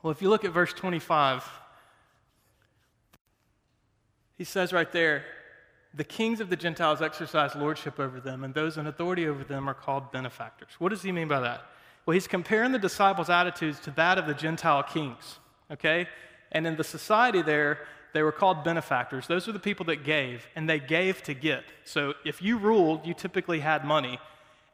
Well, 0.03 0.11
if 0.11 0.21
you 0.21 0.29
look 0.29 0.45
at 0.45 0.53
verse 0.53 0.75
25, 0.75 1.43
he 4.37 4.45
says 4.45 4.75
right 4.75 4.93
there, 4.93 5.25
the 5.95 6.05
kings 6.05 6.41
of 6.41 6.51
the 6.51 6.57
Gentiles 6.57 7.01
exercise 7.01 7.55
lordship 7.55 7.99
over 7.99 8.21
them, 8.21 8.45
and 8.45 8.53
those 8.53 8.77
in 8.77 8.87
authority 8.87 9.27
over 9.27 9.43
them 9.43 9.71
are 9.71 9.75
called 9.75 10.13
benefactors. 10.13 10.69
What 10.79 10.91
does 10.91 11.03
he 11.03 11.13
mean 11.13 11.29
by 11.29 11.41
that? 11.41 11.67
Well, 12.07 12.15
he's 12.15 12.29
comparing 12.29 12.71
the 12.71 12.79
disciples' 12.79 13.29
attitudes 13.29 13.81
to 13.81 13.91
that 13.93 14.17
of 14.17 14.27
the 14.27 14.35
Gentile 14.35 14.85
kings, 14.85 15.39
okay? 15.73 16.07
And 16.53 16.65
in 16.65 16.77
the 16.77 16.85
society 16.85 17.43
there, 17.43 17.81
they 18.15 18.23
were 18.23 18.33
called 18.33 18.63
benefactors. 18.63 19.27
Those 19.27 19.49
are 19.49 19.53
the 19.53 19.59
people 19.59 19.85
that 19.87 20.05
gave, 20.05 20.47
and 20.55 20.71
they 20.71 20.79
gave 20.79 21.23
to 21.25 21.35
get. 21.35 21.65
So 21.85 22.15
if 22.25 22.41
you 22.41 22.59
ruled, 22.59 23.05
you 23.05 23.13
typically 23.13 23.59
had 23.59 23.85
money, 23.85 24.21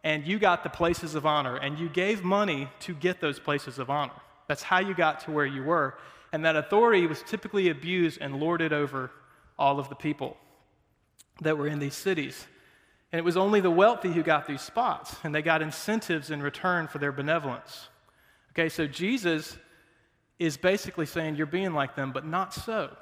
and 0.05 0.27
you 0.27 0.39
got 0.39 0.63
the 0.63 0.69
places 0.69 1.15
of 1.15 1.25
honor, 1.25 1.57
and 1.57 1.79
you 1.79 1.89
gave 1.89 2.23
money 2.23 2.69
to 2.81 2.95
get 2.95 3.21
those 3.21 3.41
places 3.41 3.79
of 3.79 3.89
honor. 3.89 4.13
That's 4.47 4.63
how 4.63 4.81
you 4.81 4.95
got 4.95 5.21
to 5.21 5.31
where 5.31 5.47
you 5.47 5.63
were. 5.63 5.95
And 6.33 6.45
that 6.45 6.55
authority 6.55 7.07
was 7.07 7.23
typically 7.23 7.71
abused 7.71 8.19
and 8.21 8.39
lorded 8.39 8.73
over 8.73 9.11
all 9.59 9.79
of 9.79 9.89
the 9.89 9.95
people 9.95 10.37
that 11.41 11.57
were 11.57 11.67
in 11.67 11.79
these 11.79 11.95
cities. 11.95 12.47
And 13.13 13.19
it 13.19 13.25
was 13.25 13.37
only 13.37 13.61
the 13.61 13.71
wealthy 13.71 14.11
who 14.11 14.23
got 14.23 14.47
these 14.47 14.63
spots, 14.63 15.15
and 15.23 15.35
they 15.35 15.43
got 15.43 15.61
incentives 15.61 16.31
in 16.31 16.43
return 16.43 16.89
for 16.89 16.99
their 16.99 17.13
benevolence. 17.13 17.89
Okay, 18.53 18.69
so 18.69 18.87
Jesus 18.87 19.59
is 20.39 20.57
basically 20.57 21.07
saying, 21.07 21.37
You're 21.37 21.47
being 21.47 21.75
like 21.75 21.95
them, 21.95 22.11
but 22.13 22.27
not 22.27 22.55
so 22.55 22.97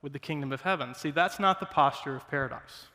with 0.00 0.12
the 0.12 0.18
kingdom 0.18 0.52
of 0.52 0.60
heaven. 0.60 0.94
See, 0.94 1.10
that's 1.10 1.40
not 1.40 1.58
the 1.58 1.66
posture 1.66 2.14
of 2.14 2.28
paradise. 2.28 2.86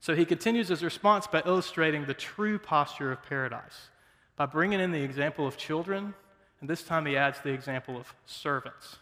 So 0.00 0.16
he 0.16 0.24
continues 0.24 0.68
his 0.68 0.82
response 0.82 1.28
by 1.28 1.42
illustrating 1.46 2.04
the 2.04 2.14
true 2.14 2.58
posture 2.58 3.12
of 3.12 3.22
paradise 3.22 3.90
by 4.36 4.46
bringing 4.46 4.80
in 4.80 4.90
the 4.90 5.02
example 5.02 5.46
of 5.46 5.56
children, 5.56 6.14
and 6.60 6.68
this 6.68 6.82
time 6.82 7.06
he 7.06 7.16
adds 7.16 7.38
the 7.40 7.50
example 7.52 7.96
of 7.96 8.12
servants. 8.26 8.96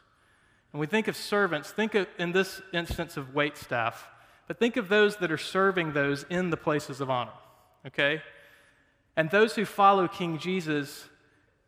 When 0.70 0.80
we 0.80 0.86
think 0.86 1.08
of 1.08 1.16
servants, 1.16 1.70
think 1.70 1.94
of, 1.94 2.06
in 2.18 2.32
this 2.32 2.60
instance 2.74 3.16
of 3.16 3.34
wait 3.34 3.56
staff, 3.56 4.06
but 4.50 4.58
think 4.58 4.76
of 4.76 4.88
those 4.88 5.14
that 5.18 5.30
are 5.30 5.38
serving 5.38 5.92
those 5.92 6.26
in 6.28 6.50
the 6.50 6.56
places 6.56 7.00
of 7.00 7.08
honor, 7.08 7.30
okay? 7.86 8.20
And 9.16 9.30
those 9.30 9.54
who 9.54 9.64
follow 9.64 10.08
King 10.08 10.38
Jesus 10.38 11.08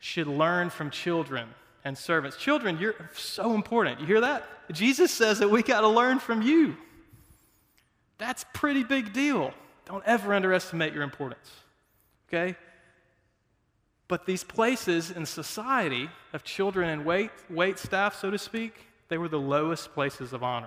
should 0.00 0.26
learn 0.26 0.68
from 0.68 0.90
children 0.90 1.50
and 1.84 1.96
servants. 1.96 2.36
Children, 2.36 2.78
you're 2.80 2.96
so 3.14 3.54
important. 3.54 4.00
You 4.00 4.06
hear 4.06 4.22
that? 4.22 4.48
Jesus 4.72 5.12
says 5.12 5.38
that 5.38 5.48
we 5.48 5.62
got 5.62 5.82
to 5.82 5.88
learn 5.88 6.18
from 6.18 6.42
you. 6.42 6.76
That's 8.18 8.44
pretty 8.52 8.82
big 8.82 9.12
deal. 9.12 9.54
Don't 9.84 10.02
ever 10.04 10.34
underestimate 10.34 10.92
your 10.92 11.04
importance. 11.04 11.52
Okay? 12.26 12.56
But 14.08 14.26
these 14.26 14.42
places 14.42 15.12
in 15.12 15.24
society 15.24 16.10
of 16.32 16.42
children 16.42 16.88
and 16.88 17.04
wait, 17.04 17.30
wait 17.48 17.78
staff, 17.78 18.18
so 18.18 18.32
to 18.32 18.38
speak, 18.38 18.74
they 19.06 19.18
were 19.18 19.28
the 19.28 19.38
lowest 19.38 19.94
places 19.94 20.32
of 20.32 20.42
honor. 20.42 20.66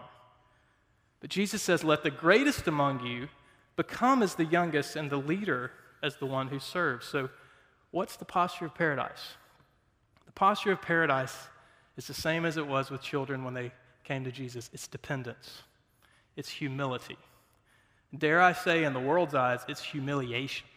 But 1.26 1.32
Jesus 1.32 1.64
says, 1.64 1.84
Let 1.84 2.04
the 2.04 2.12
greatest 2.12 2.68
among 2.68 3.04
you 3.04 3.30
become 3.76 4.22
as 4.22 4.36
the 4.36 4.46
youngest 4.46 4.96
and 4.96 5.10
the 5.10 5.18
leader 5.18 5.72
as 6.04 6.18
the 6.18 6.28
one 6.28 6.50
who 6.50 6.60
serves. 6.60 7.08
So, 7.08 7.32
what's 7.90 8.16
the 8.16 8.26
posture 8.26 8.66
of 8.66 8.76
paradise? 8.76 9.34
The 10.28 10.32
posture 10.34 10.72
of 10.72 10.84
paradise 10.84 11.36
is 11.98 12.06
the 12.06 12.14
same 12.14 12.46
as 12.46 12.58
it 12.58 12.68
was 12.68 12.92
with 12.92 13.02
children 13.02 13.44
when 13.44 13.56
they 13.56 13.72
came 14.04 14.24
to 14.24 14.32
Jesus 14.32 14.70
it's 14.72 14.88
dependence, 14.88 15.64
it's 16.36 16.50
humility. 16.50 17.18
Dare 18.16 18.40
I 18.40 18.54
say, 18.54 18.84
in 18.84 18.94
the 18.94 19.00
world's 19.00 19.34
eyes, 19.34 19.62
it's 19.68 19.82
humiliation, 19.82 20.68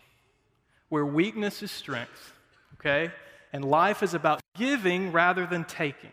where 0.88 1.04
weakness 1.04 1.62
is 1.62 1.70
strength, 1.70 2.32
okay? 2.80 3.12
And 3.52 3.66
life 3.66 4.02
is 4.02 4.14
about 4.14 4.40
giving 4.56 5.12
rather 5.12 5.44
than 5.44 5.64
taking, 5.66 6.12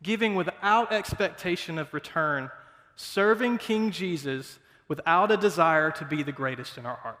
giving 0.00 0.36
without 0.36 0.92
expectation 0.92 1.76
of 1.76 1.92
return, 1.92 2.52
serving 2.96 3.58
King 3.58 3.90
Jesus 3.90 4.58
without 4.88 5.30
a 5.30 5.36
desire 5.36 5.90
to 5.92 6.04
be 6.04 6.22
the 6.22 6.32
greatest 6.32 6.78
in 6.78 6.86
our 6.86 6.96
heart, 6.96 7.18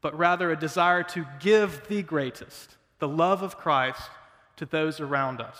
but 0.00 0.16
rather 0.16 0.50
a 0.50 0.56
desire 0.56 1.02
to 1.02 1.26
give 1.38 1.82
the 1.88 2.02
greatest, 2.02 2.76
the 2.98 3.08
love 3.08 3.42
of 3.42 3.56
Christ, 3.56 4.10
to 4.56 4.66
those 4.66 5.00
around 5.00 5.40
us. 5.40 5.58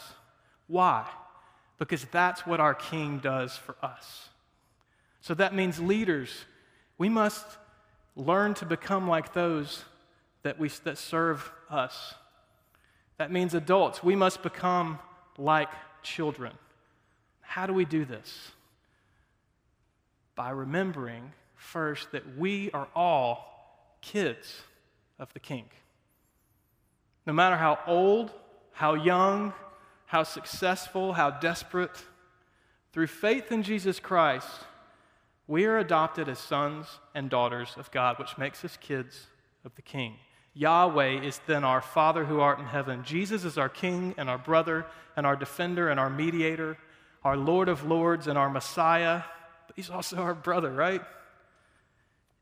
Why? 0.67 1.07
Because 1.79 2.05
that's 2.07 2.47
what 2.47 2.61
our 2.61 2.75
King 2.75 3.19
does 3.19 3.57
for 3.57 3.75
us. 3.83 4.29
So 5.21 5.35
that 5.35 5.55
means 5.55 5.79
leaders, 5.79 6.45
we 6.99 7.09
must 7.09 7.47
learn 8.17 8.55
to 8.55 8.67
become 8.67 9.09
like 9.09 9.33
those 9.33 9.85
that, 10.43 10.59
we, 10.59 10.69
that 10.85 10.99
serve 10.99 11.51
us. 11.69 12.15
That 13.19 13.31
means 13.31 13.55
adults, 13.55 14.03
we 14.03 14.17
must 14.17 14.43
become 14.43 14.99
like 15.37 15.71
children. 16.03 16.53
How 17.41 17.67
do 17.67 17.73
we 17.73 17.85
do 17.85 18.05
this? 18.05 18.53
By 20.41 20.53
remembering 20.53 21.33
first 21.55 22.13
that 22.13 22.39
we 22.39 22.71
are 22.71 22.89
all 22.97 23.77
kids 24.01 24.63
of 25.19 25.31
the 25.35 25.39
King. 25.39 25.67
No 27.27 27.35
matter 27.35 27.59
how 27.59 27.79
old, 27.87 28.33
how 28.73 28.95
young, 28.95 29.53
how 30.07 30.23
successful, 30.23 31.13
how 31.13 31.29
desperate, 31.29 32.07
through 32.95 33.09
faith 33.09 33.53
in 33.53 33.63
Jesus 33.63 34.01
Christ, 34.01 34.49
we 35.47 35.67
are 35.67 35.77
adopted 35.77 36.27
as 36.27 36.39
sons 36.39 36.87
and 37.15 37.29
daughters 37.29 37.75
of 37.77 37.91
God, 37.91 38.19
which 38.19 38.39
makes 38.39 38.65
us 38.65 38.79
kids 38.79 39.27
of 39.67 39.75
the 39.75 39.83
King. 39.83 40.15
Yahweh 40.55 41.21
is 41.21 41.39
then 41.47 41.65
our 41.65 41.83
Father 41.83 42.25
who 42.25 42.41
art 42.41 42.59
in 42.59 42.65
heaven. 42.65 43.05
Jesus 43.05 43.45
is 43.45 43.59
our 43.59 43.69
King 43.69 44.15
and 44.17 44.31
our 44.31 44.39
brother 44.39 44.87
and 45.19 45.27
our 45.27 45.37
defender 45.37 45.91
and 45.91 46.01
our 46.01 46.09
mediator, 46.09 46.79
our 47.25 47.37
Lord 47.37 47.69
of 47.69 47.85
lords 47.85 48.27
and 48.27 48.39
our 48.39 48.49
Messiah. 48.49 49.21
But 49.71 49.77
He's 49.77 49.89
also 49.91 50.17
our 50.17 50.35
brother, 50.35 50.73
right? 50.73 51.01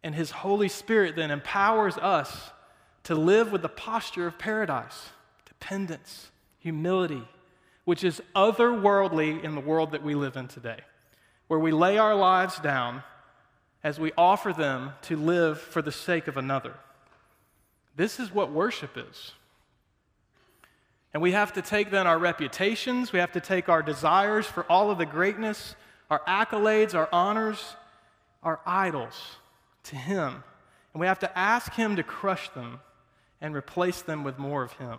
And 0.03 0.15
His 0.15 0.31
Holy 0.31 0.69
Spirit 0.69 1.15
then 1.15 1.31
empowers 1.31 1.99
us 1.99 2.51
to 3.05 3.15
live 3.15 3.53
with 3.53 3.61
the 3.61 3.69
posture 3.69 4.27
of 4.27 4.39
paradise 4.39 5.11
dependence, 5.45 6.31
humility, 6.59 7.23
which 7.85 8.03
is 8.03 8.23
otherworldly 8.35 9.45
in 9.45 9.55
the 9.55 9.61
world 9.61 9.91
that 9.93 10.03
we 10.03 10.15
live 10.15 10.37
in 10.37 10.49
today 10.49 10.79
where 11.49 11.59
we 11.59 11.73
lay 11.73 11.99
our 11.99 12.15
lives 12.15 12.61
down 12.61 13.03
as 13.83 13.99
we 13.99 14.13
offer 14.17 14.53
them 14.53 14.93
to 15.03 15.17
live 15.17 15.61
for 15.61 15.83
the 15.83 15.93
sake 15.93 16.29
of 16.29 16.37
another. 16.37 16.75
This 17.97 18.21
is 18.21 18.33
what 18.33 18.53
worship 18.53 18.97
is. 18.97 19.33
And 21.13 21.23
we 21.23 21.33
have 21.33 21.55
to 21.55 21.63
take 21.63 21.91
then 21.91 22.07
our 22.07 22.19
reputations, 22.19 23.13
we 23.13 23.19
have 23.19 23.33
to 23.33 23.41
take 23.41 23.69
our 23.69 23.83
desires 23.83 24.47
for 24.47 24.65
all 24.65 24.91
of 24.91 24.99
the 24.99 25.07
greatness, 25.07 25.75
our 26.11 26.21
accolades, 26.27 26.95
our 26.95 27.09
honors, 27.13 27.77
our 28.43 28.61
idols 28.67 29.37
to 29.85 29.97
Him. 29.97 30.43
And 30.93 31.01
we 31.01 31.07
have 31.07 31.19
to 31.21 31.39
ask 31.39 31.75
Him 31.75 31.97
to 31.97 32.03
crush 32.03 32.49
them 32.51 32.81
and 33.41 33.55
replace 33.55 34.03
them 34.03 34.25
with 34.25 34.39
more 34.39 34.63
of 34.63 34.73
Him. 34.73 34.99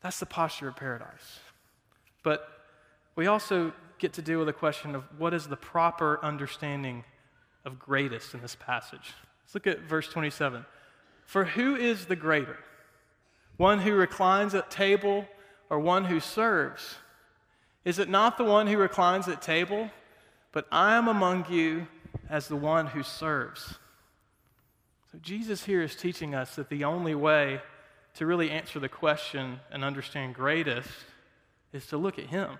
That's 0.00 0.20
the 0.20 0.26
posture 0.26 0.68
of 0.68 0.76
paradise. 0.76 1.40
But 2.22 2.48
we 3.16 3.26
also 3.26 3.72
get 3.98 4.12
to 4.14 4.22
deal 4.22 4.38
with 4.38 4.48
the 4.48 4.52
question 4.52 4.94
of 4.94 5.04
what 5.18 5.32
is 5.32 5.46
the 5.46 5.56
proper 5.56 6.22
understanding 6.22 7.04
of 7.64 7.78
greatest 7.78 8.34
in 8.34 8.42
this 8.42 8.54
passage. 8.54 9.14
Let's 9.44 9.54
look 9.54 9.66
at 9.66 9.80
verse 9.82 10.08
27. 10.08 10.66
For 11.24 11.44
who 11.44 11.76
is 11.76 12.06
the 12.06 12.16
greater? 12.16 12.58
One 13.56 13.80
who 13.80 13.94
reclines 13.94 14.54
at 14.54 14.70
table 14.70 15.26
or 15.70 15.78
one 15.78 16.04
who 16.04 16.20
serves? 16.20 16.96
Is 17.84 17.98
it 17.98 18.08
not 18.08 18.38
the 18.38 18.44
one 18.44 18.66
who 18.66 18.78
reclines 18.78 19.28
at 19.28 19.42
table? 19.42 19.90
But 20.52 20.66
I 20.70 20.96
am 20.96 21.08
among 21.08 21.46
you 21.50 21.88
as 22.30 22.48
the 22.48 22.56
one 22.56 22.86
who 22.86 23.02
serves. 23.02 23.74
So 25.10 25.18
Jesus 25.20 25.64
here 25.64 25.82
is 25.82 25.96
teaching 25.96 26.34
us 26.34 26.54
that 26.56 26.68
the 26.68 26.84
only 26.84 27.14
way 27.14 27.60
to 28.14 28.26
really 28.26 28.50
answer 28.50 28.78
the 28.78 28.88
question 28.88 29.60
and 29.70 29.84
understand 29.84 30.34
greatest 30.34 30.88
is 31.72 31.86
to 31.86 31.96
look 31.96 32.18
at 32.18 32.26
him. 32.26 32.58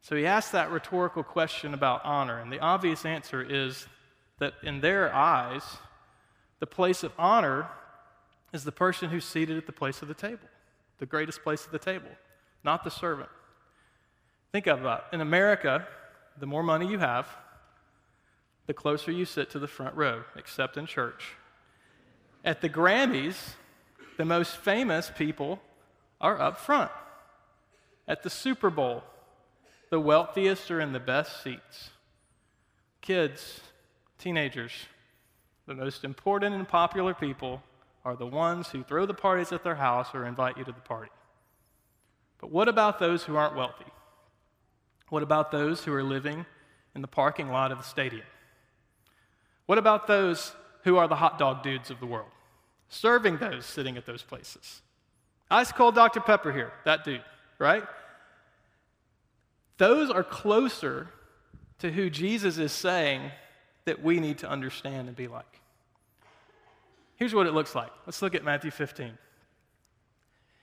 So 0.00 0.16
he 0.16 0.26
asks 0.26 0.52
that 0.52 0.70
rhetorical 0.70 1.22
question 1.22 1.74
about 1.74 2.04
honor, 2.04 2.38
and 2.38 2.50
the 2.50 2.60
obvious 2.60 3.04
answer 3.04 3.42
is 3.42 3.86
that 4.38 4.54
in 4.62 4.80
their 4.80 5.14
eyes, 5.14 5.62
the 6.60 6.66
place 6.66 7.02
of 7.02 7.12
honor 7.18 7.68
is 8.52 8.64
the 8.64 8.72
person 8.72 9.10
who's 9.10 9.24
seated 9.24 9.58
at 9.58 9.66
the 9.66 9.72
place 9.72 10.00
of 10.00 10.08
the 10.08 10.14
table, 10.14 10.48
the 10.98 11.06
greatest 11.06 11.42
place 11.42 11.66
of 11.66 11.72
the 11.72 11.78
table, 11.78 12.08
not 12.64 12.84
the 12.84 12.90
servant. 12.90 13.28
Think 14.52 14.66
about 14.66 14.86
uh, 14.86 15.02
it. 15.10 15.14
In 15.14 15.20
America, 15.20 15.86
the 16.38 16.46
more 16.46 16.62
money 16.62 16.86
you 16.86 16.98
have, 16.98 17.28
the 18.66 18.74
closer 18.74 19.10
you 19.10 19.24
sit 19.24 19.50
to 19.50 19.58
the 19.58 19.66
front 19.66 19.94
row, 19.94 20.24
except 20.36 20.76
in 20.76 20.86
church. 20.86 21.34
At 22.44 22.60
the 22.60 22.68
Grammys, 22.68 23.54
the 24.16 24.24
most 24.24 24.56
famous 24.56 25.10
people 25.16 25.60
are 26.20 26.40
up 26.40 26.58
front. 26.58 26.90
At 28.06 28.22
the 28.22 28.30
Super 28.30 28.70
Bowl, 28.70 29.04
the 29.90 30.00
wealthiest 30.00 30.70
are 30.70 30.80
in 30.80 30.92
the 30.92 31.00
best 31.00 31.42
seats. 31.42 31.90
Kids, 33.00 33.60
teenagers, 34.18 34.72
the 35.66 35.74
most 35.74 36.04
important 36.04 36.54
and 36.54 36.66
popular 36.66 37.14
people 37.14 37.62
are 38.04 38.16
the 38.16 38.26
ones 38.26 38.68
who 38.68 38.82
throw 38.82 39.04
the 39.04 39.14
parties 39.14 39.52
at 39.52 39.64
their 39.64 39.74
house 39.74 40.08
or 40.14 40.24
invite 40.24 40.56
you 40.56 40.64
to 40.64 40.72
the 40.72 40.80
party. 40.80 41.10
But 42.40 42.50
what 42.50 42.68
about 42.68 42.98
those 42.98 43.24
who 43.24 43.36
aren't 43.36 43.56
wealthy? 43.56 43.84
What 45.10 45.22
about 45.22 45.50
those 45.50 45.84
who 45.84 45.92
are 45.94 46.02
living 46.02 46.44
in 46.94 47.02
the 47.02 47.08
parking 47.08 47.48
lot 47.48 47.72
of 47.72 47.78
the 47.78 47.84
stadium? 47.84 48.26
What 49.66 49.78
about 49.78 50.06
those 50.06 50.52
who 50.84 50.96
are 50.96 51.08
the 51.08 51.16
hot 51.16 51.38
dog 51.38 51.62
dudes 51.62 51.90
of 51.90 52.00
the 52.00 52.06
world, 52.06 52.30
serving 52.88 53.38
those 53.38 53.66
sitting 53.66 53.96
at 53.96 54.06
those 54.06 54.22
places? 54.22 54.82
Ice 55.50 55.72
cold 55.72 55.94
Dr. 55.94 56.20
Pepper 56.20 56.52
here, 56.52 56.72
that 56.84 57.04
dude, 57.04 57.22
right? 57.58 57.84
Those 59.78 60.10
are 60.10 60.24
closer 60.24 61.08
to 61.78 61.90
who 61.90 62.10
Jesus 62.10 62.58
is 62.58 62.72
saying 62.72 63.30
that 63.84 64.02
we 64.02 64.20
need 64.20 64.38
to 64.38 64.48
understand 64.50 65.08
and 65.08 65.16
be 65.16 65.28
like. 65.28 65.60
Here's 67.16 67.34
what 67.34 67.46
it 67.46 67.54
looks 67.54 67.74
like. 67.74 67.90
Let's 68.06 68.20
look 68.22 68.34
at 68.34 68.44
Matthew 68.44 68.70
15. 68.70 69.16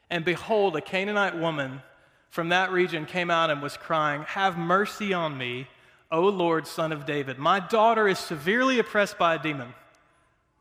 And 0.09 0.23
behold, 0.23 0.75
a 0.75 0.81
Canaanite 0.81 1.37
woman 1.37 1.81
from 2.29 2.49
that 2.49 2.71
region 2.71 3.05
came 3.05 3.31
out 3.31 3.49
and 3.49 3.61
was 3.61 3.77
crying, 3.77 4.23
Have 4.23 4.57
mercy 4.57 5.13
on 5.13 5.37
me, 5.37 5.67
O 6.11 6.21
Lord, 6.21 6.67
son 6.67 6.91
of 6.91 7.05
David. 7.05 7.37
My 7.37 7.59
daughter 7.59 8.07
is 8.07 8.19
severely 8.19 8.79
oppressed 8.79 9.17
by 9.17 9.35
a 9.35 9.39
demon. 9.41 9.73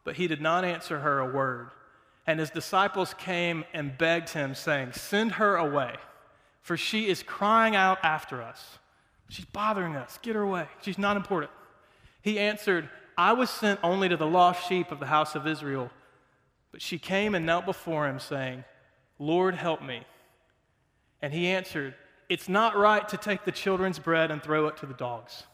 But 0.05 0.17
he 0.17 0.27
did 0.29 0.41
not 0.41 0.65
answer 0.65 1.01
her 1.01 1.19
a 1.19 1.33
word. 1.33 1.71
And 2.27 2.41
his 2.41 2.51
disciples 2.51 3.15
came 3.15 3.65
and 3.73 3.97
begged 3.97 4.31
him, 4.31 4.55
saying, 4.55 4.93
Send 4.93 5.33
her 5.33 5.57
away 5.57 5.97
for 6.65 6.79
she 6.79 7.09
is 7.09 7.23
crying 7.23 7.77
out 7.77 7.99
after 8.03 8.43
us. 8.43 8.79
She's 9.29 9.45
bothering 9.45 9.97
us. 9.97 10.19
Get 10.23 10.35
her 10.35 10.41
away. 10.41 10.67
She's 10.81 10.97
not 10.97 11.19
important. 11.19 11.53
He 12.23 12.39
answered, 12.39 12.89
I 13.19 13.35
was 13.35 13.51
sent 13.51 13.81
only 13.83 14.09
to 14.09 14.17
the 14.17 14.27
lost 14.27 14.67
sheep 14.67 14.91
of 14.91 14.99
the 14.99 15.07
house 15.07 15.35
of 15.35 15.47
Israel. 15.47 15.91
But 16.73 16.81
she 16.81 16.99
came 16.99 17.35
and 17.35 17.45
knelt 17.45 17.67
before 17.67 18.09
him, 18.09 18.19
saying, 18.19 18.65
Lord, 19.19 19.55
help 19.55 19.83
me. 19.83 20.05
And 21.25 21.33
he 21.33 21.47
answered, 21.47 21.95
It's 22.29 22.51
not 22.51 22.77
right 22.77 23.09
to 23.09 23.17
take 23.17 23.47
the 23.47 23.51
children's 23.51 23.99
bread 23.99 24.31
and 24.31 24.43
throw 24.43 24.67
it 24.67 24.77
to 24.77 24.87
the 24.87 24.93
dogs. 24.93 25.45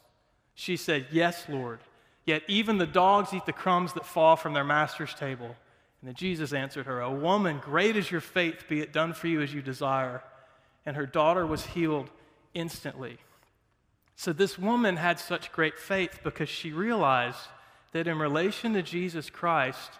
She 0.57 0.77
said, 0.77 1.07
Yes, 1.13 1.45
Lord. 1.49 1.79
Yet 2.27 2.43
even 2.49 2.79
the 2.79 2.89
dogs 2.89 3.33
eat 3.33 3.47
the 3.47 3.53
crumbs 3.53 3.93
that 3.93 4.05
fall 4.05 4.35
from 4.35 4.53
their 4.53 4.65
master's 4.65 5.15
table. 5.15 5.47
And 5.47 6.09
then 6.09 6.15
Jesus 6.17 6.53
answered 6.53 6.87
her, 6.87 7.01
O 7.01 7.13
woman, 7.13 7.61
great 7.63 7.95
is 7.95 8.11
your 8.11 8.21
faith, 8.21 8.65
be 8.69 8.81
it 8.81 8.93
done 8.93 9.13
for 9.13 9.29
you 9.29 9.43
as 9.43 9.55
you 9.55 9.63
desire. 9.63 10.25
And 10.85 10.97
her 10.97 11.07
daughter 11.07 11.47
was 11.47 11.65
healed 11.67 12.11
instantly. 12.53 13.19
So 14.17 14.33
this 14.33 14.59
woman 14.59 14.97
had 14.97 15.21
such 15.21 15.53
great 15.53 15.79
faith 15.79 16.19
because 16.25 16.49
she 16.49 16.73
realized 16.73 17.47
that 17.93 18.09
in 18.09 18.19
relation 18.19 18.73
to 18.73 18.83
Jesus 18.83 19.31
Christ, 19.31 19.93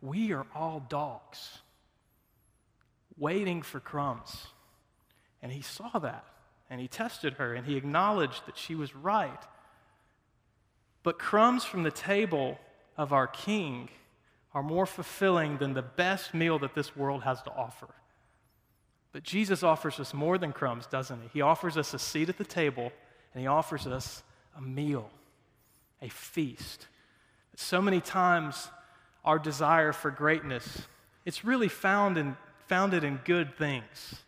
we 0.00 0.32
are 0.32 0.46
all 0.54 0.86
dogs 0.88 1.58
waiting 3.18 3.60
for 3.60 3.80
crumbs. 3.80 4.46
And 5.42 5.52
he 5.52 5.62
saw 5.62 5.98
that 5.98 6.24
and 6.68 6.80
he 6.80 6.88
tested 6.88 7.34
her 7.34 7.54
and 7.54 7.66
he 7.66 7.76
acknowledged 7.76 8.46
that 8.46 8.56
she 8.56 8.74
was 8.74 8.94
right. 8.94 9.42
But 11.02 11.18
crumbs 11.18 11.64
from 11.64 11.82
the 11.82 11.90
table 11.90 12.58
of 12.96 13.12
our 13.12 13.26
King 13.26 13.88
are 14.52 14.62
more 14.62 14.86
fulfilling 14.86 15.58
than 15.58 15.74
the 15.74 15.82
best 15.82 16.34
meal 16.34 16.58
that 16.58 16.74
this 16.74 16.94
world 16.96 17.22
has 17.22 17.40
to 17.42 17.50
offer. 17.50 17.88
But 19.12 19.22
Jesus 19.22 19.62
offers 19.62 19.98
us 19.98 20.14
more 20.14 20.38
than 20.38 20.52
crumbs, 20.52 20.86
doesn't 20.86 21.20
he? 21.22 21.28
He 21.32 21.40
offers 21.40 21.76
us 21.76 21.94
a 21.94 21.98
seat 21.98 22.28
at 22.28 22.38
the 22.38 22.44
table 22.44 22.92
and 23.34 23.40
he 23.40 23.46
offers 23.46 23.86
us 23.86 24.22
a 24.56 24.60
meal, 24.60 25.10
a 26.02 26.08
feast. 26.08 26.86
So 27.56 27.82
many 27.82 28.00
times, 28.00 28.68
our 29.24 29.38
desire 29.38 29.92
for 29.92 30.10
greatness, 30.10 30.82
it's 31.24 31.44
really 31.44 31.68
found 31.68 32.18
in, 32.18 32.36
founded 32.68 33.04
in 33.04 33.20
good 33.24 33.56
things. 33.56 34.22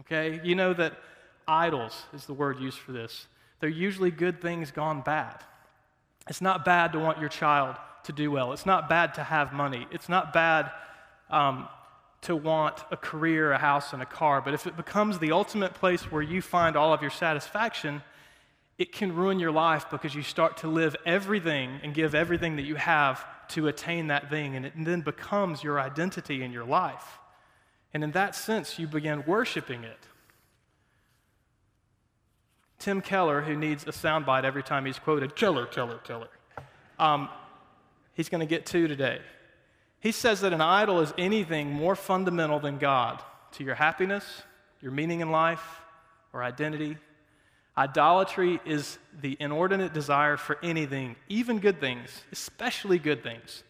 Okay? 0.00 0.40
You 0.42 0.54
know 0.54 0.72
that 0.74 0.98
idols 1.46 2.04
is 2.12 2.26
the 2.26 2.34
word 2.34 2.60
used 2.60 2.78
for 2.78 2.92
this. 2.92 3.26
They're 3.60 3.68
usually 3.68 4.10
good 4.10 4.40
things 4.40 4.70
gone 4.70 5.02
bad. 5.02 5.42
It's 6.28 6.40
not 6.40 6.64
bad 6.64 6.92
to 6.92 6.98
want 6.98 7.18
your 7.18 7.28
child 7.28 7.76
to 8.04 8.12
do 8.12 8.30
well. 8.30 8.52
It's 8.52 8.66
not 8.66 8.88
bad 8.88 9.14
to 9.14 9.22
have 9.22 9.52
money. 9.52 9.86
It's 9.90 10.08
not 10.08 10.32
bad 10.32 10.70
um, 11.30 11.68
to 12.22 12.36
want 12.36 12.84
a 12.90 12.96
career, 12.96 13.52
a 13.52 13.58
house, 13.58 13.92
and 13.92 14.02
a 14.02 14.06
car. 14.06 14.40
But 14.40 14.54
if 14.54 14.66
it 14.66 14.76
becomes 14.76 15.18
the 15.18 15.32
ultimate 15.32 15.74
place 15.74 16.10
where 16.10 16.22
you 16.22 16.42
find 16.42 16.76
all 16.76 16.92
of 16.92 17.02
your 17.02 17.10
satisfaction, 17.10 18.02
it 18.78 18.92
can 18.92 19.14
ruin 19.14 19.38
your 19.38 19.52
life 19.52 19.86
because 19.90 20.14
you 20.14 20.22
start 20.22 20.58
to 20.58 20.68
live 20.68 20.96
everything 21.04 21.80
and 21.82 21.94
give 21.94 22.14
everything 22.14 22.56
that 22.56 22.62
you 22.62 22.76
have 22.76 23.24
to 23.48 23.68
attain 23.68 24.06
that 24.08 24.30
thing, 24.30 24.56
and 24.56 24.64
it 24.64 24.72
then 24.76 25.02
becomes 25.02 25.62
your 25.62 25.78
identity 25.78 26.42
in 26.42 26.52
your 26.52 26.64
life. 26.64 27.18
And 27.94 28.02
in 28.02 28.12
that 28.12 28.34
sense, 28.34 28.78
you 28.78 28.86
begin 28.86 29.24
worshiping 29.26 29.84
it. 29.84 29.98
Tim 32.78 33.00
Keller, 33.00 33.42
who 33.42 33.54
needs 33.54 33.84
a 33.84 33.92
soundbite 33.92 34.44
every 34.44 34.62
time 34.62 34.86
he's 34.86 34.98
quoted, 34.98 35.36
Keller, 35.36 35.66
Keller, 35.66 35.98
Keller, 35.98 36.28
um, 36.98 37.28
he's 38.14 38.28
going 38.28 38.40
to 38.40 38.46
get 38.46 38.66
two 38.66 38.88
today. 38.88 39.20
He 40.00 40.10
says 40.10 40.40
that 40.40 40.52
an 40.52 40.60
idol 40.60 41.00
is 41.00 41.14
anything 41.16 41.70
more 41.70 41.94
fundamental 41.94 42.58
than 42.58 42.78
God 42.78 43.22
to 43.52 43.64
your 43.64 43.76
happiness, 43.76 44.24
your 44.80 44.90
meaning 44.90 45.20
in 45.20 45.30
life, 45.30 45.62
or 46.32 46.42
identity. 46.42 46.96
Idolatry 47.78 48.60
is 48.64 48.98
the 49.20 49.36
inordinate 49.38 49.92
desire 49.92 50.36
for 50.36 50.58
anything, 50.62 51.14
even 51.28 51.60
good 51.60 51.78
things, 51.78 52.10
especially 52.32 52.98
good 52.98 53.22
things. 53.22 53.62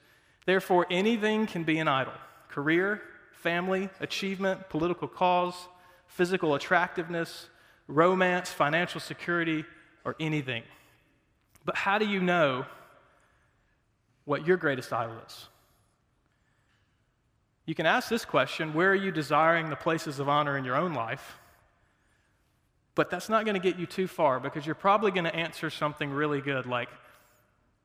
Therefore, 0.47 0.87
anything 0.91 1.47
can 1.47 1.65
be 1.65 1.79
an 1.79 1.89
idol 1.89 2.15
career, 2.49 3.03
family, 3.43 3.91
achievement, 4.01 4.69
political 4.71 5.09
cause, 5.09 5.55
physical 6.07 6.55
attractiveness, 6.55 7.49
romance, 7.89 8.51
financial 8.51 9.01
security, 9.01 9.65
or 10.05 10.17
anything. 10.21 10.63
But 11.65 11.77
how 11.77 11.99
do 11.99 12.07
you 12.07 12.21
know 12.21 12.67
what 14.25 14.47
your 14.47 14.57
greatest 14.57 14.93
idol 14.93 15.17
is? 15.27 15.49
You 17.67 17.75
can 17.75 17.87
ask 17.87 18.09
this 18.09 18.25
question 18.25 18.75
where 18.75 18.91
are 18.91 18.95
you 18.95 19.13
desiring 19.13 19.71
the 19.71 19.77
places 19.77 20.19
of 20.19 20.29
honor 20.29 20.57
in 20.57 20.65
your 20.65 20.77
own 20.77 20.95
life? 20.95 21.39
But 22.95 23.09
that's 23.09 23.29
not 23.29 23.45
going 23.45 23.55
to 23.55 23.61
get 23.61 23.79
you 23.79 23.87
too 23.87 24.07
far 24.07 24.39
because 24.39 24.67
you're 24.67 24.75
probably 24.75 25.13
going 25.13 25.25
to 25.25 25.35
answer 25.35 25.71
something 25.71 26.11
really 26.11 26.41
good 26.41 26.67
like, 26.67 26.91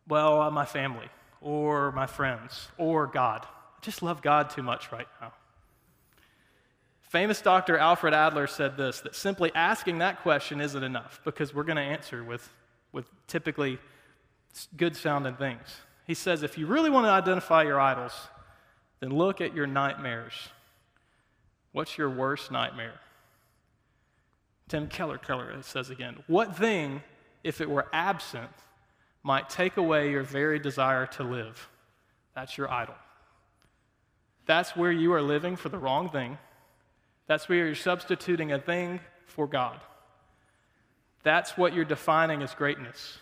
well, 0.08 0.42
uh, 0.42 0.52
my 0.52 0.66
family, 0.66 1.08
or 1.42 1.92
my 1.92 2.08
friends, 2.08 2.68
or 2.78 3.08
God. 3.08 3.46
I 3.46 3.82
just 3.82 4.02
love 4.02 4.22
God 4.22 4.50
too 4.50 4.64
much 4.64 4.92
right 4.92 5.08
now. 5.22 5.34
Famous 7.08 7.42
doctor 7.42 7.78
Alfred 7.78 8.14
Adler 8.14 8.48
said 8.48 8.76
this 8.76 9.00
that 9.02 9.16
simply 9.16 9.52
asking 9.56 10.00
that 10.00 10.22
question 10.22 10.60
isn't 10.60 10.84
enough 10.84 11.22
because 11.24 11.54
we're 11.54 11.64
going 11.64 11.78
to 11.78 11.82
answer 11.82 12.22
with, 12.22 12.52
with 12.92 13.06
typically 13.28 13.80
good 14.76 14.96
sounding 14.96 15.36
things. 15.36 15.62
He 16.06 16.14
says 16.14 16.44
if 16.44 16.58
you 16.58 16.68
really 16.68 16.90
want 16.90 17.06
to 17.06 17.12
identify 17.12 17.64
your 17.64 17.80
idols, 17.80 18.14
then 19.00 19.12
look 19.12 19.40
at 19.40 19.56
your 19.56 19.68
nightmares. 19.68 20.34
What's 21.72 21.98
your 21.98 22.10
worst 22.10 22.52
nightmare? 22.52 23.00
Tim 24.68 24.88
Keller, 24.88 25.18
Keller 25.18 25.62
says 25.62 25.90
again, 25.90 26.18
what 26.28 26.58
thing, 26.58 27.02
if 27.42 27.62
it 27.62 27.70
were 27.70 27.88
absent, 27.94 28.50
might 29.24 29.50
take 29.50 29.78
away 29.78 30.12
your 30.12 30.24
very 30.24 30.60
desire 30.60 31.06
to 31.06 31.24
live? 31.24 31.70
That's 32.36 32.58
your 32.58 32.70
idol. 32.70 32.96
That's 34.46 34.76
where 34.76 34.92
you 34.92 35.14
are 35.14 35.22
living 35.22 35.56
for 35.56 35.70
the 35.70 35.78
wrong 35.78 36.10
thing 36.10 36.38
that's 37.28 37.48
where 37.50 37.66
you're 37.66 37.76
substituting 37.76 38.52
a 38.52 38.60
thing 38.60 39.00
for 39.26 39.48
God. 39.48 39.80
That's 41.24 41.58
what 41.58 41.74
you're 41.74 41.86
defining 41.86 42.42
as 42.42 42.56
greatness. 42.56 43.18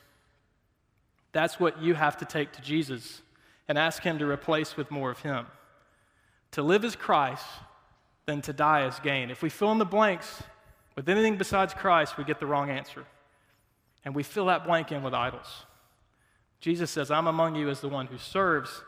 That's 1.31 1.59
what 1.59 1.81
you 1.81 1.95
have 1.95 2.17
to 2.17 2.25
take 2.25 2.53
to 2.53 2.61
Jesus 2.61 3.21
and 3.67 3.77
ask 3.77 4.03
Him 4.03 4.19
to 4.19 4.25
replace 4.25 4.77
with 4.77 4.91
more 4.91 5.09
of 5.09 5.19
Him. 5.19 5.47
To 6.51 6.61
live 6.61 6.85
as 6.85 6.95
Christ, 6.95 7.45
then 8.25 8.41
to 8.43 8.53
die 8.53 8.83
as 8.83 8.99
gain. 8.99 9.31
If 9.31 9.41
we 9.41 9.49
fill 9.49 9.71
in 9.71 9.79
the 9.79 9.85
blanks 9.85 10.43
with 10.95 11.09
anything 11.09 11.35
besides 11.35 11.73
Christ, 11.73 12.17
we 12.17 12.23
get 12.23 12.39
the 12.39 12.45
wrong 12.45 12.69
answer. 12.69 13.05
And 14.05 14.13
we 14.13 14.23
fill 14.23 14.45
that 14.45 14.65
blank 14.65 14.91
in 14.91 15.03
with 15.03 15.13
idols. 15.13 15.65
Jesus 16.61 16.91
says, 16.91 17.11
I'm 17.11 17.27
among 17.27 17.55
you 17.55 17.69
as 17.69 17.81
the 17.81 17.89
one 17.89 18.07
who 18.07 18.17
serves, 18.17 18.83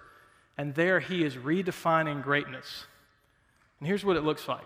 and 0.57 0.75
there 0.75 0.99
He 0.99 1.23
is 1.23 1.35
redefining 1.35 2.23
greatness. 2.23 2.85
And 3.79 3.87
here's 3.87 4.05
what 4.05 4.15
it 4.15 4.23
looks 4.23 4.47
like 4.47 4.65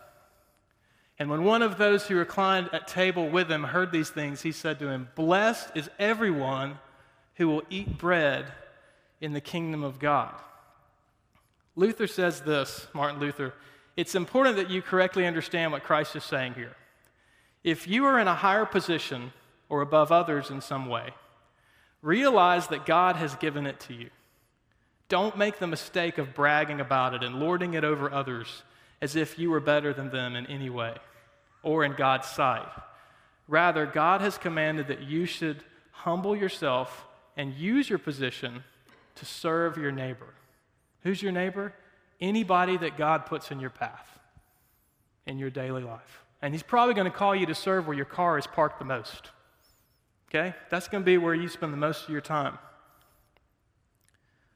And 1.21 1.29
when 1.29 1.43
one 1.43 1.61
of 1.61 1.77
those 1.77 2.07
who 2.07 2.15
reclined 2.15 2.71
at 2.73 2.87
table 2.87 3.29
with 3.29 3.47
him 3.47 3.63
heard 3.63 3.91
these 3.91 4.09
things, 4.09 4.41
he 4.41 4.51
said 4.51 4.79
to 4.79 4.87
him, 4.87 5.07
Blessed 5.13 5.69
is 5.75 5.87
everyone 5.99 6.79
who 7.35 7.47
will 7.47 7.61
eat 7.69 7.99
bread 7.99 8.47
in 9.21 9.31
the 9.33 9.39
kingdom 9.39 9.83
of 9.83 9.99
God. 9.99 10.33
Luther 11.75 12.07
says 12.07 12.41
this, 12.41 12.87
Martin 12.91 13.19
Luther, 13.19 13.53
it's 13.95 14.15
important 14.15 14.55
that 14.55 14.71
you 14.71 14.81
correctly 14.81 15.27
understand 15.27 15.71
what 15.71 15.83
Christ 15.83 16.15
is 16.15 16.23
saying 16.23 16.55
here. 16.55 16.75
If 17.63 17.87
you 17.87 18.05
are 18.05 18.19
in 18.19 18.27
a 18.27 18.33
higher 18.33 18.65
position 18.65 19.31
or 19.69 19.83
above 19.83 20.11
others 20.11 20.49
in 20.49 20.59
some 20.59 20.87
way, 20.87 21.11
realize 22.01 22.65
that 22.69 22.87
God 22.87 23.15
has 23.17 23.35
given 23.35 23.67
it 23.67 23.79
to 23.81 23.93
you. 23.93 24.09
Don't 25.07 25.37
make 25.37 25.59
the 25.59 25.67
mistake 25.67 26.17
of 26.17 26.33
bragging 26.33 26.81
about 26.81 27.13
it 27.13 27.21
and 27.21 27.39
lording 27.39 27.75
it 27.75 27.83
over 27.83 28.11
others 28.11 28.63
as 29.03 29.15
if 29.15 29.37
you 29.37 29.51
were 29.51 29.59
better 29.59 29.93
than 29.93 30.09
them 30.09 30.35
in 30.35 30.47
any 30.47 30.71
way 30.71 30.95
or 31.63 31.83
in 31.83 31.93
God's 31.93 32.27
sight. 32.27 32.67
Rather, 33.47 33.85
God 33.85 34.21
has 34.21 34.37
commanded 34.37 34.87
that 34.87 35.01
you 35.01 35.25
should 35.25 35.63
humble 35.91 36.35
yourself 36.35 37.05
and 37.37 37.53
use 37.53 37.89
your 37.89 37.99
position 37.99 38.63
to 39.15 39.25
serve 39.25 39.77
your 39.77 39.91
neighbor. 39.91 40.33
Who's 41.03 41.21
your 41.21 41.31
neighbor? 41.31 41.73
Anybody 42.19 42.77
that 42.77 42.97
God 42.97 43.25
puts 43.25 43.51
in 43.51 43.59
your 43.59 43.69
path 43.69 44.07
in 45.25 45.37
your 45.37 45.49
daily 45.49 45.83
life. 45.83 46.23
And 46.41 46.53
He's 46.53 46.63
probably 46.63 46.93
going 46.93 47.11
to 47.11 47.15
call 47.15 47.35
you 47.35 47.45
to 47.45 47.55
serve 47.55 47.87
where 47.87 47.95
your 47.95 48.05
car 48.05 48.37
is 48.37 48.47
parked 48.47 48.79
the 48.79 48.85
most. 48.85 49.29
Okay? 50.29 50.55
That's 50.69 50.87
going 50.87 51.03
to 51.03 51.05
be 51.05 51.17
where 51.17 51.35
you 51.35 51.47
spend 51.47 51.73
the 51.73 51.77
most 51.77 52.03
of 52.03 52.09
your 52.09 52.21
time. 52.21 52.57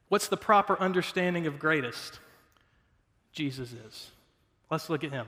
What's 0.10 0.28
the 0.28 0.38
proper 0.38 0.80
understanding 0.80 1.48
of 1.48 1.60
greatest? 1.60 2.20
Jesus 3.32 3.74
is. 3.74 4.12
Let's 4.72 4.90
look 4.90 5.04
at 5.04 5.12
Him 5.12 5.28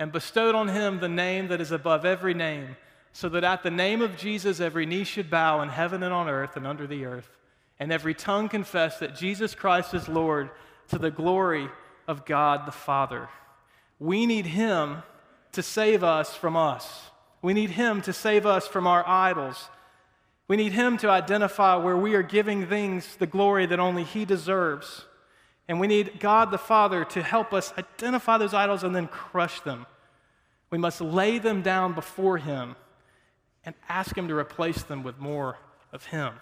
and 0.00 0.10
bestowed 0.10 0.56
on 0.56 0.66
him 0.66 0.98
the 0.98 1.08
name 1.08 1.46
that 1.46 1.60
is 1.60 1.70
above 1.70 2.04
every 2.04 2.34
name, 2.34 2.76
so 3.12 3.28
that 3.28 3.44
at 3.44 3.62
the 3.62 3.70
name 3.70 4.02
of 4.02 4.16
Jesus 4.16 4.58
every 4.58 4.86
knee 4.86 5.04
should 5.04 5.30
bow 5.30 5.60
in 5.60 5.68
heaven 5.68 6.02
and 6.02 6.12
on 6.12 6.28
earth 6.28 6.56
and 6.56 6.66
under 6.66 6.88
the 6.88 7.04
earth 7.04 7.30
and 7.80 7.90
every 7.90 8.14
tongue 8.14 8.48
confess 8.48 8.98
that 8.98 9.16
Jesus 9.16 9.54
Christ 9.54 9.94
is 9.94 10.06
Lord 10.06 10.50
to 10.88 10.98
the 10.98 11.10
glory 11.10 11.68
of 12.06 12.26
God 12.26 12.66
the 12.66 12.72
Father. 12.72 13.28
We 13.98 14.26
need 14.26 14.44
Him 14.44 15.02
to 15.52 15.62
save 15.62 16.04
us 16.04 16.36
from 16.36 16.56
us. 16.56 17.10
We 17.40 17.54
need 17.54 17.70
Him 17.70 18.02
to 18.02 18.12
save 18.12 18.44
us 18.44 18.68
from 18.68 18.86
our 18.86 19.06
idols. 19.08 19.70
We 20.46 20.58
need 20.58 20.72
Him 20.72 20.98
to 20.98 21.08
identify 21.08 21.76
where 21.76 21.96
we 21.96 22.14
are 22.14 22.22
giving 22.22 22.66
things 22.66 23.16
the 23.16 23.26
glory 23.26 23.64
that 23.66 23.80
only 23.80 24.04
He 24.04 24.26
deserves. 24.26 25.06
And 25.70 25.78
we 25.78 25.86
need 25.86 26.18
God 26.18 26.50
the 26.50 26.58
Father 26.58 27.04
to 27.04 27.22
help 27.22 27.52
us 27.54 27.72
identify 27.78 28.38
those 28.38 28.54
idols 28.54 28.82
and 28.82 28.92
then 28.92 29.06
crush 29.06 29.60
them. 29.60 29.86
We 30.68 30.78
must 30.78 31.00
lay 31.00 31.38
them 31.38 31.62
down 31.62 31.92
before 31.92 32.38
Him 32.38 32.74
and 33.64 33.76
ask 33.88 34.18
Him 34.18 34.26
to 34.26 34.34
replace 34.34 34.82
them 34.82 35.04
with 35.04 35.20
more 35.20 35.58
of 35.92 36.06
Him. 36.06 36.34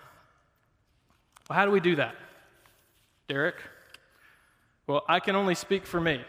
Well, 1.46 1.58
how 1.58 1.66
do 1.66 1.70
we 1.70 1.78
do 1.78 1.96
that? 1.96 2.14
Derrick? 3.28 3.56
Well, 4.86 5.04
I 5.06 5.20
can 5.20 5.36
only 5.36 5.54
speak 5.54 5.84
for 5.84 6.00
me. 6.00 6.24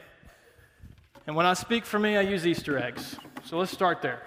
And 1.26 1.38
when 1.38 1.46
I 1.46 1.54
speak 1.54 1.86
for 1.86 2.00
me, 2.00 2.18
I 2.18 2.22
use 2.22 2.46
Easter 2.46 2.78
eggs. 2.78 3.16
So 3.46 3.58
let's 3.58 3.72
start 3.72 4.02
there. 4.02 4.24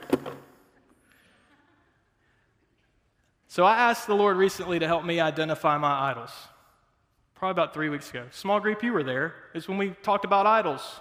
So 3.48 3.64
I 3.64 3.76
asked 3.90 4.06
the 4.06 4.14
Lord 4.14 4.38
recently 4.38 4.78
to 4.78 4.86
help 4.86 5.04
me 5.04 5.20
identify 5.20 5.76
my 5.76 6.10
idols. 6.10 6.30
Probably 7.42 7.60
about 7.60 7.74
three 7.74 7.88
weeks 7.88 8.08
ago. 8.08 8.24
Small 8.30 8.60
group, 8.60 8.84
you 8.84 8.92
were 8.92 9.02
there. 9.02 9.34
Is 9.52 9.66
when 9.66 9.76
we 9.76 9.90
talked 10.04 10.24
about 10.24 10.46
idols. 10.46 11.00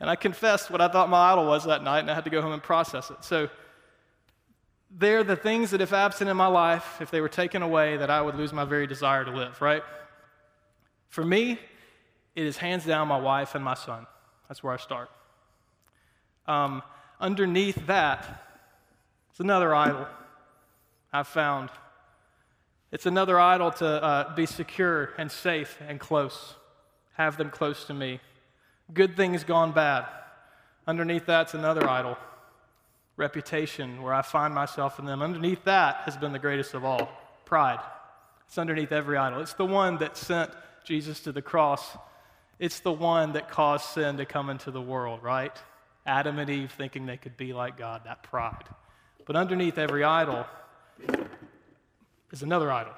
And 0.00 0.10
I 0.10 0.16
confessed 0.16 0.72
what 0.72 0.80
I 0.80 0.88
thought 0.88 1.08
my 1.08 1.30
idol 1.30 1.46
was 1.46 1.62
that 1.66 1.84
night, 1.84 2.00
and 2.00 2.10
I 2.10 2.14
had 2.16 2.24
to 2.24 2.30
go 2.30 2.42
home 2.42 2.50
and 2.50 2.60
process 2.60 3.12
it. 3.12 3.22
So 3.22 3.48
they're 4.90 5.22
the 5.22 5.36
things 5.36 5.70
that, 5.70 5.80
if 5.80 5.92
absent 5.92 6.28
in 6.28 6.36
my 6.36 6.48
life, 6.48 7.00
if 7.00 7.12
they 7.12 7.20
were 7.20 7.28
taken 7.28 7.62
away, 7.62 7.96
that 7.96 8.10
I 8.10 8.20
would 8.20 8.34
lose 8.34 8.52
my 8.52 8.64
very 8.64 8.88
desire 8.88 9.24
to 9.24 9.30
live, 9.30 9.62
right? 9.62 9.84
For 11.10 11.24
me, 11.24 11.60
it 12.34 12.44
is 12.44 12.56
hands 12.56 12.84
down 12.84 13.06
my 13.06 13.20
wife 13.20 13.54
and 13.54 13.64
my 13.64 13.74
son. 13.74 14.08
That's 14.48 14.64
where 14.64 14.72
I 14.72 14.78
start. 14.78 15.10
Um, 16.48 16.82
underneath 17.20 17.86
that, 17.86 18.42
it's 19.30 19.38
another 19.38 19.76
idol 19.76 20.08
I've 21.12 21.28
found. 21.28 21.70
It's 22.94 23.06
another 23.06 23.40
idol 23.40 23.72
to 23.72 23.86
uh, 23.86 24.34
be 24.36 24.46
secure 24.46 25.10
and 25.18 25.28
safe 25.28 25.80
and 25.88 25.98
close, 25.98 26.54
have 27.14 27.36
them 27.36 27.50
close 27.50 27.86
to 27.86 27.94
me. 27.94 28.20
Good 28.92 29.16
things 29.16 29.42
gone 29.42 29.72
bad. 29.72 30.06
Underneath 30.86 31.26
that's 31.26 31.54
another 31.54 31.88
idol 31.90 32.16
reputation, 33.16 34.00
where 34.00 34.14
I 34.14 34.22
find 34.22 34.54
myself 34.54 35.00
in 35.00 35.06
them. 35.06 35.22
Underneath 35.22 35.64
that 35.64 36.02
has 36.04 36.16
been 36.16 36.30
the 36.30 36.38
greatest 36.38 36.72
of 36.72 36.84
all 36.84 37.10
pride. 37.44 37.80
It's 38.46 38.58
underneath 38.58 38.92
every 38.92 39.16
idol. 39.16 39.40
It's 39.40 39.54
the 39.54 39.66
one 39.66 39.98
that 39.98 40.16
sent 40.16 40.52
Jesus 40.84 41.18
to 41.22 41.32
the 41.32 41.42
cross. 41.42 41.96
It's 42.60 42.78
the 42.78 42.92
one 42.92 43.32
that 43.32 43.50
caused 43.50 43.86
sin 43.86 44.18
to 44.18 44.24
come 44.24 44.50
into 44.50 44.70
the 44.70 44.80
world, 44.80 45.20
right? 45.20 45.56
Adam 46.06 46.38
and 46.38 46.48
Eve 46.48 46.70
thinking 46.70 47.06
they 47.06 47.16
could 47.16 47.36
be 47.36 47.54
like 47.54 47.76
God, 47.76 48.02
that 48.04 48.22
pride. 48.22 48.66
But 49.26 49.34
underneath 49.34 49.78
every 49.78 50.04
idol 50.04 50.46
is 52.34 52.42
another 52.42 52.72
idol. 52.72 52.92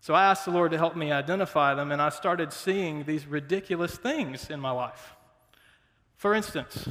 So 0.00 0.14
I 0.14 0.26
asked 0.26 0.44
the 0.44 0.52
Lord 0.52 0.70
to 0.70 0.78
help 0.78 0.94
me 0.94 1.10
identify 1.10 1.74
them, 1.74 1.90
and 1.90 2.00
I 2.00 2.08
started 2.08 2.52
seeing 2.52 3.02
these 3.02 3.26
ridiculous 3.26 3.96
things 3.96 4.48
in 4.48 4.60
my 4.60 4.70
life. 4.70 5.16
For 6.18 6.34
instance, 6.34 6.88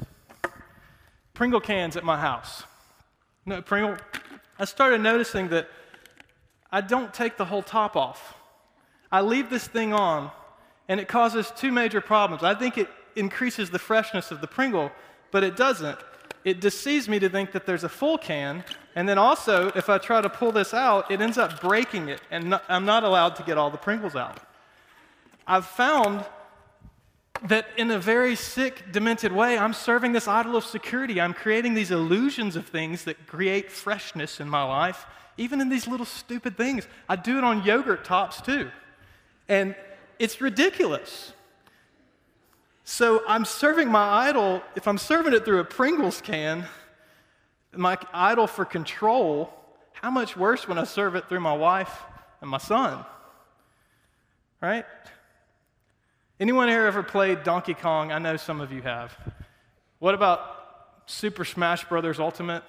Pringle 1.34 1.62
cans 1.62 1.95
at 1.95 2.04
my 2.04 2.19
house. 2.19 2.63
No, 3.45 3.62
Pringle, 3.62 3.95
I 4.60 4.65
started 4.65 5.00
noticing 5.00 5.47
that 5.50 5.69
I 6.69 6.82
don't 6.82 7.13
take 7.13 7.38
the 7.38 7.45
whole 7.45 7.63
top 7.63 7.95
off. 7.95 8.36
I 9.10 9.21
leave 9.21 9.50
this 9.50 9.67
thing 9.67 9.93
on, 9.93 10.32
and 10.89 11.00
it 11.00 11.08
causes 11.08 11.50
two 11.56 11.71
major 11.71 12.02
problems. 12.02 12.43
I 12.43 12.56
think 12.56 12.78
it 12.78 12.89
increases 13.15 13.69
the 13.69 13.80
freshness 13.80 14.32
of 14.32 14.41
the 14.41 14.47
Pringle, 14.47 14.91
but 15.32 15.45
it 15.45 15.56
doesn't. 15.56 15.97
It 16.48 16.62
deceives 16.62 17.10
me 17.10 17.20
to 17.20 17.28
think 17.28 17.52
that 17.52 17.66
there's 17.66 17.84
a 17.84 17.90
full 17.90 18.18
can, 18.18 18.64
and 18.96 19.10
then 19.10 19.18
also, 19.18 19.68
if 19.76 19.90
I 19.90 19.98
try 19.98 20.22
to 20.22 20.30
pull 20.30 20.54
this 20.54 20.74
out, 20.74 21.12
it 21.12 21.20
ends 21.20 21.38
up 21.38 21.60
breaking 21.60 22.08
it, 22.08 22.22
and 22.32 22.58
I'm 22.70 22.86
not 22.86 23.04
allowed 23.04 23.36
to 23.36 23.44
get 23.44 23.58
all 23.58 23.70
the 23.70 23.78
Pringles 23.78 24.16
out. 24.16 24.40
I've 25.46 25.66
found 25.66 26.24
that 27.44 27.68
in 27.76 27.92
a 27.92 28.00
very 28.00 28.38
sick, 28.38 28.94
demented 28.94 29.34
way, 29.34 29.58
I'm 29.58 29.74
serving 29.74 30.14
this 30.14 30.26
idol 30.26 30.56
of 30.56 30.64
security. 30.64 31.20
I'm 31.20 31.34
creating 31.34 31.74
these 31.74 31.92
illusions 31.92 32.56
of 32.56 32.66
things 32.66 33.04
that 33.04 33.28
create 33.28 33.70
freshness 33.70 34.40
in 34.40 34.48
my 34.48 34.64
life, 34.64 35.06
even 35.36 35.60
in 35.60 35.68
these 35.68 35.86
little 35.86 36.06
stupid 36.06 36.56
things. 36.56 36.88
I 37.10 37.18
do 37.18 37.38
it 37.38 37.44
on 37.44 37.66
yogurt 37.66 38.06
tops 38.06 38.40
too. 38.40 38.72
And 39.50 39.76
it's 40.18 40.40
ridiculous. 40.40 41.34
So 42.89 43.21
I'm 43.28 43.43
serving 43.43 43.91
my 43.91 44.30
idol, 44.30 44.63
if 44.78 44.88
I'm 44.88 44.97
serving 44.97 45.34
it 45.34 45.43
through 45.43 45.60
a 45.60 45.65
Pringles 45.65 46.21
can, 46.21 46.63
my 47.76 47.97
idol 48.13 48.47
for 48.47 48.63
control, 48.63 49.54
how 49.91 50.10
much 50.10 50.38
worse 50.38 50.69
when 50.69 50.78
I 50.78 50.86
serve 50.86 51.15
it 51.15 51.28
through 51.28 51.41
my 51.41 51.54
wife 51.54 52.04
and 52.39 52.50
my 52.50 52.60
son? 52.60 53.04
Right? 54.62 54.86
Anyone 56.39 56.69
here 56.69 56.86
ever 56.86 57.04
played 57.04 57.43
Donkey 57.43 57.73
Kong? 57.73 58.13
I 58.13 58.19
know 58.19 58.38
some 58.38 58.62
of 58.62 58.71
you 58.71 58.82
have. 58.84 59.13
What 60.00 60.13
about 60.13 60.39
Super 61.08 61.43
Smash 61.43 61.84
Brothers 61.89 62.21
Ultimate? 62.21 62.63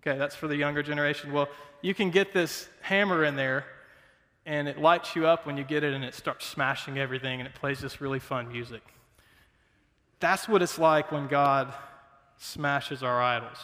Okay, 0.00 0.16
that's 0.16 0.34
for 0.34 0.48
the 0.48 0.56
younger 0.56 0.82
generation. 0.82 1.34
Well, 1.34 1.50
you 1.82 1.92
can 1.92 2.08
get 2.08 2.32
this 2.32 2.66
hammer 2.80 3.24
in 3.24 3.36
there, 3.36 3.66
and 4.46 4.68
it 4.68 4.78
lights 4.78 5.14
you 5.14 5.26
up 5.26 5.46
when 5.46 5.56
you 5.56 5.64
get 5.64 5.84
it, 5.84 5.92
and 5.92 6.04
it 6.04 6.14
starts 6.14 6.46
smashing 6.46 6.98
everything, 6.98 7.40
and 7.40 7.46
it 7.46 7.54
plays 7.54 7.80
this 7.80 8.00
really 8.00 8.18
fun 8.18 8.48
music. 8.48 8.82
That's 10.18 10.48
what 10.48 10.62
it's 10.62 10.78
like 10.78 11.12
when 11.12 11.28
God 11.28 11.72
smashes 12.38 13.02
our 13.02 13.20
idols. 13.20 13.58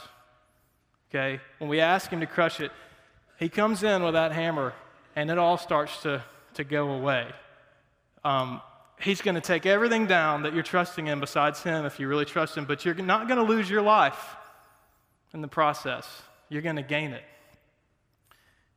Okay? 1.11 1.41
When 1.59 1.69
we 1.69 1.81
ask 1.81 2.11
Him 2.11 2.21
to 2.21 2.27
crush 2.27 2.61
it, 2.61 2.71
He 3.39 3.49
comes 3.49 3.83
in 3.83 4.03
with 4.03 4.15
that 4.15 4.33
hammer, 4.33 4.75
and 5.15 5.31
it 5.31 5.39
all 5.39 5.57
starts 5.57 6.03
to, 6.03 6.23
to 6.55 6.65
go 6.65 6.93
away 6.93 7.33
um, 8.27 8.61
he's 8.99 9.23
going 9.23 9.37
to 9.37 9.41
take 9.41 9.67
everything 9.67 10.07
down 10.07 10.43
that 10.43 10.53
you're 10.53 10.65
trusting 10.65 11.07
in 11.07 11.21
besides 11.21 11.62
him 11.62 11.85
if 11.85 12.01
you 12.01 12.09
really 12.09 12.25
trust 12.25 12.57
him, 12.57 12.65
but 12.65 12.85
you're 12.85 12.95
not 12.97 13.29
going 13.29 13.39
to 13.39 13.45
lose 13.45 13.71
your 13.71 13.83
life 13.83 14.35
in 15.33 15.41
the 15.41 15.49
process. 15.49 16.23
You're 16.49 16.62
going 16.62 16.77
to 16.77 16.83
gain 16.83 17.12
it. 17.12 17.23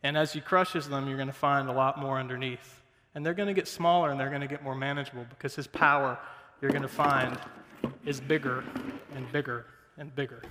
And 0.03 0.17
as 0.17 0.33
he 0.33 0.41
crushes 0.41 0.87
them, 0.87 1.07
you're 1.07 1.17
going 1.17 1.27
to 1.27 1.33
find 1.33 1.69
a 1.69 1.73
lot 1.73 1.99
more 1.99 2.17
underneath. 2.17 2.81
And 3.15 3.25
they're 3.25 3.33
going 3.33 3.47
to 3.47 3.53
get 3.53 3.67
smaller 3.67 4.11
and 4.11 4.19
they're 4.19 4.29
going 4.29 4.41
to 4.41 4.47
get 4.47 4.63
more 4.63 4.75
manageable 4.75 5.25
because 5.29 5.55
his 5.55 5.67
power, 5.67 6.17
you're 6.61 6.71
going 6.71 6.83
to 6.83 6.87
find, 6.87 7.37
is 8.05 8.19
bigger 8.21 8.63
and 9.15 9.29
bigger 9.31 9.65
and 9.97 10.15
bigger. 10.15 10.41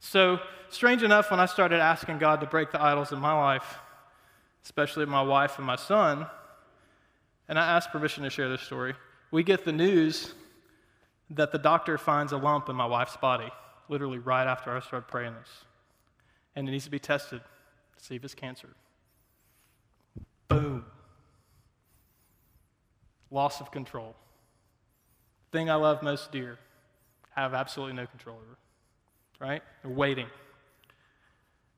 So, 0.00 0.38
strange 0.68 1.02
enough, 1.02 1.30
when 1.30 1.40
I 1.40 1.46
started 1.46 1.80
asking 1.80 2.18
God 2.18 2.40
to 2.40 2.46
break 2.46 2.70
the 2.70 2.82
idols 2.82 3.12
in 3.12 3.18
my 3.18 3.32
life, 3.32 3.78
especially 4.64 5.06
my 5.06 5.22
wife 5.22 5.58
and 5.58 5.66
my 5.66 5.76
son, 5.76 6.26
and 7.48 7.58
I 7.58 7.76
asked 7.76 7.90
permission 7.90 8.24
to 8.24 8.30
share 8.30 8.48
this 8.48 8.62
story. 8.62 8.94
We 9.30 9.42
get 9.42 9.64
the 9.64 9.72
news 9.72 10.34
that 11.30 11.52
the 11.52 11.58
doctor 11.58 11.98
finds 11.98 12.32
a 12.32 12.36
lump 12.36 12.68
in 12.68 12.76
my 12.76 12.86
wife's 12.86 13.16
body, 13.16 13.50
literally 13.88 14.18
right 14.18 14.46
after 14.46 14.74
I 14.74 14.80
started 14.80 15.08
praying 15.08 15.34
this. 15.34 15.64
And 16.56 16.68
it 16.68 16.72
needs 16.72 16.84
to 16.84 16.90
be 16.90 16.98
tested 16.98 17.40
to 17.98 18.04
see 18.04 18.14
if 18.16 18.24
it's 18.24 18.34
cancer. 18.34 18.68
Boom. 20.48 20.84
Loss 23.30 23.60
of 23.60 23.70
control. 23.70 24.14
Thing 25.50 25.70
I 25.70 25.74
love 25.74 26.02
most 26.02 26.32
dear, 26.32 26.58
have 27.30 27.54
absolutely 27.54 27.94
no 27.94 28.06
control 28.06 28.36
over. 28.36 28.58
Right? 29.40 29.62
They're 29.82 29.90
waiting. 29.90 30.26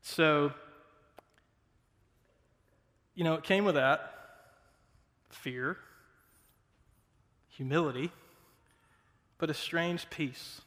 So, 0.02 0.52
you 3.14 3.24
know, 3.24 3.34
it 3.34 3.42
came 3.42 3.64
with 3.64 3.74
that 3.74 4.12
fear, 5.30 5.78
humility, 7.48 8.12
but 9.38 9.50
a 9.50 9.54
strange 9.54 10.08
peace. 10.10 10.60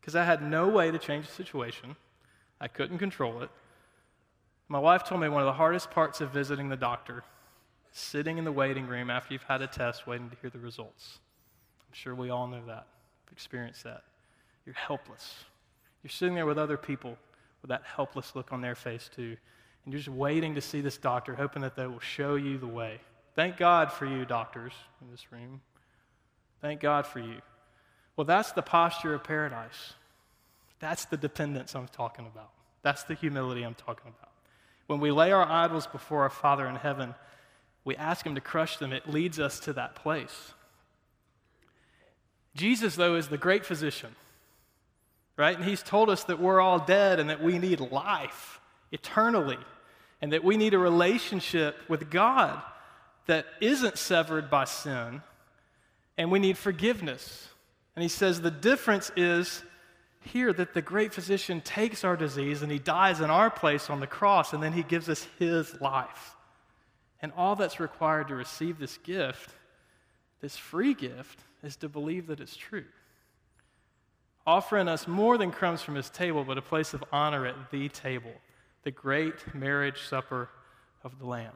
Because 0.00 0.14
I 0.14 0.24
had 0.24 0.42
no 0.42 0.68
way 0.68 0.90
to 0.90 0.98
change 0.98 1.26
the 1.26 1.32
situation, 1.32 1.96
I 2.64 2.68
couldn't 2.68 2.96
control 2.96 3.42
it. 3.42 3.50
My 4.68 4.78
wife 4.78 5.04
told 5.04 5.20
me 5.20 5.28
one 5.28 5.42
of 5.42 5.46
the 5.46 5.52
hardest 5.52 5.90
parts 5.90 6.22
of 6.22 6.30
visiting 6.30 6.70
the 6.70 6.78
doctor, 6.78 7.22
sitting 7.92 8.38
in 8.38 8.44
the 8.44 8.52
waiting 8.52 8.86
room 8.86 9.10
after 9.10 9.34
you've 9.34 9.42
had 9.42 9.60
a 9.60 9.66
test 9.66 10.06
waiting 10.06 10.30
to 10.30 10.36
hear 10.40 10.48
the 10.48 10.58
results. 10.58 11.18
I'm 11.86 11.92
sure 11.92 12.14
we 12.14 12.30
all 12.30 12.46
know 12.46 12.62
that, 12.66 12.86
experienced 13.30 13.84
that. 13.84 14.04
You're 14.64 14.76
helpless. 14.76 15.44
You're 16.02 16.10
sitting 16.10 16.34
there 16.34 16.46
with 16.46 16.56
other 16.56 16.78
people 16.78 17.18
with 17.60 17.68
that 17.68 17.82
helpless 17.84 18.34
look 18.34 18.50
on 18.50 18.62
their 18.62 18.74
face, 18.74 19.10
too. 19.14 19.36
And 19.84 19.92
you're 19.92 20.00
just 20.00 20.08
waiting 20.08 20.54
to 20.54 20.62
see 20.62 20.80
this 20.80 20.96
doctor, 20.96 21.34
hoping 21.34 21.60
that 21.60 21.76
they 21.76 21.86
will 21.86 22.00
show 22.00 22.36
you 22.36 22.56
the 22.56 22.66
way. 22.66 22.98
Thank 23.34 23.58
God 23.58 23.92
for 23.92 24.06
you, 24.06 24.24
doctors 24.24 24.72
in 25.02 25.10
this 25.10 25.30
room. 25.30 25.60
Thank 26.62 26.80
God 26.80 27.06
for 27.06 27.18
you. 27.18 27.42
Well, 28.16 28.24
that's 28.24 28.52
the 28.52 28.62
posture 28.62 29.12
of 29.12 29.22
paradise. 29.22 29.92
That's 30.80 31.04
the 31.04 31.18
dependence 31.18 31.74
I'm 31.74 31.88
talking 31.88 32.26
about. 32.26 32.53
That's 32.84 33.02
the 33.02 33.14
humility 33.14 33.62
I'm 33.64 33.74
talking 33.74 34.12
about. 34.16 34.30
When 34.86 35.00
we 35.00 35.10
lay 35.10 35.32
our 35.32 35.44
idols 35.44 35.86
before 35.86 36.22
our 36.22 36.30
Father 36.30 36.66
in 36.68 36.76
heaven, 36.76 37.14
we 37.82 37.96
ask 37.96 38.24
Him 38.24 38.34
to 38.34 38.40
crush 38.40 38.76
them. 38.76 38.92
It 38.92 39.08
leads 39.08 39.40
us 39.40 39.58
to 39.60 39.72
that 39.72 39.96
place. 39.96 40.52
Jesus, 42.54 42.94
though, 42.94 43.16
is 43.16 43.28
the 43.28 43.38
great 43.38 43.64
physician, 43.64 44.14
right? 45.36 45.56
And 45.56 45.64
He's 45.64 45.82
told 45.82 46.10
us 46.10 46.24
that 46.24 46.38
we're 46.38 46.60
all 46.60 46.78
dead 46.78 47.18
and 47.18 47.30
that 47.30 47.42
we 47.42 47.58
need 47.58 47.80
life 47.80 48.60
eternally 48.92 49.58
and 50.20 50.32
that 50.32 50.44
we 50.44 50.58
need 50.58 50.74
a 50.74 50.78
relationship 50.78 51.76
with 51.88 52.10
God 52.10 52.62
that 53.26 53.46
isn't 53.62 53.96
severed 53.96 54.50
by 54.50 54.66
sin 54.66 55.22
and 56.18 56.30
we 56.30 56.38
need 56.38 56.58
forgiveness. 56.58 57.48
And 57.96 58.02
He 58.02 58.10
says 58.10 58.42
the 58.42 58.50
difference 58.50 59.10
is 59.16 59.62
here 60.24 60.52
that 60.52 60.74
the 60.74 60.82
great 60.82 61.12
physician 61.12 61.60
takes 61.60 62.04
our 62.04 62.16
disease 62.16 62.62
and 62.62 62.72
he 62.72 62.78
dies 62.78 63.20
in 63.20 63.30
our 63.30 63.50
place 63.50 63.90
on 63.90 64.00
the 64.00 64.06
cross, 64.06 64.52
and 64.52 64.62
then 64.62 64.72
he 64.72 64.82
gives 64.82 65.08
us 65.08 65.26
his 65.38 65.80
life. 65.80 66.36
And 67.20 67.32
all 67.36 67.56
that's 67.56 67.80
required 67.80 68.28
to 68.28 68.34
receive 68.34 68.78
this 68.78 68.98
gift, 68.98 69.50
this 70.40 70.56
free 70.56 70.94
gift, 70.94 71.40
is 71.62 71.76
to 71.76 71.88
believe 71.88 72.26
that 72.26 72.40
it's 72.40 72.56
true. 72.56 72.84
Offering 74.46 74.88
us 74.88 75.08
more 75.08 75.38
than 75.38 75.50
crumbs 75.50 75.80
from 75.80 75.94
his 75.94 76.10
table, 76.10 76.44
but 76.44 76.58
a 76.58 76.62
place 76.62 76.92
of 76.92 77.02
honor 77.12 77.46
at 77.46 77.70
the 77.70 77.88
table, 77.88 78.32
the 78.82 78.90
great 78.90 79.54
marriage 79.54 80.02
supper 80.02 80.50
of 81.02 81.18
the 81.18 81.26
Lamb. 81.26 81.52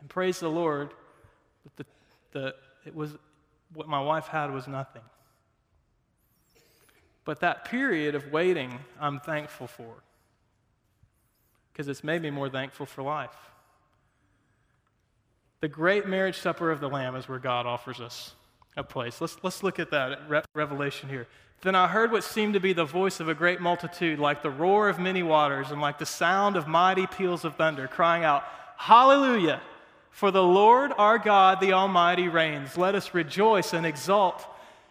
And 0.00 0.08
praise 0.10 0.40
the 0.40 0.50
Lord 0.50 0.92
that 1.64 1.76
the, 1.76 1.86
the, 2.38 2.54
it 2.84 2.94
was 2.94 3.16
what 3.72 3.88
my 3.88 4.00
wife 4.00 4.26
had 4.26 4.52
was 4.52 4.68
nothing. 4.68 5.02
But 7.24 7.40
that 7.40 7.64
period 7.64 8.14
of 8.14 8.30
waiting, 8.32 8.78
I'm 9.00 9.20
thankful 9.20 9.66
for 9.66 9.94
because 11.72 11.88
it's 11.88 12.04
made 12.04 12.22
me 12.22 12.30
more 12.30 12.48
thankful 12.48 12.86
for 12.86 13.02
life. 13.02 13.34
The 15.60 15.66
great 15.66 16.06
marriage 16.06 16.38
supper 16.38 16.70
of 16.70 16.78
the 16.78 16.88
Lamb 16.88 17.16
is 17.16 17.28
where 17.28 17.40
God 17.40 17.66
offers 17.66 18.00
us 18.00 18.34
a 18.76 18.84
place. 18.84 19.20
Let's, 19.20 19.36
let's 19.42 19.62
look 19.64 19.80
at 19.80 19.90
that 19.90 20.12
at 20.12 20.30
Re- 20.30 20.42
Revelation 20.54 21.08
here. 21.08 21.26
Then 21.62 21.74
I 21.74 21.88
heard 21.88 22.12
what 22.12 22.22
seemed 22.22 22.54
to 22.54 22.60
be 22.60 22.74
the 22.74 22.84
voice 22.84 23.18
of 23.18 23.28
a 23.28 23.34
great 23.34 23.60
multitude, 23.60 24.18
like 24.18 24.42
the 24.42 24.50
roar 24.50 24.88
of 24.88 25.00
many 25.00 25.22
waters 25.22 25.70
and 25.70 25.80
like 25.80 25.98
the 25.98 26.06
sound 26.06 26.56
of 26.56 26.68
mighty 26.68 27.06
peals 27.06 27.44
of 27.44 27.56
thunder, 27.56 27.88
crying 27.88 28.22
out, 28.22 28.44
Hallelujah! 28.76 29.60
For 30.10 30.30
the 30.30 30.42
Lord 30.42 30.92
our 30.96 31.18
God, 31.18 31.60
the 31.60 31.72
Almighty, 31.72 32.28
reigns. 32.28 32.76
Let 32.76 32.94
us 32.94 33.14
rejoice 33.14 33.72
and 33.72 33.84
exult 33.86 34.46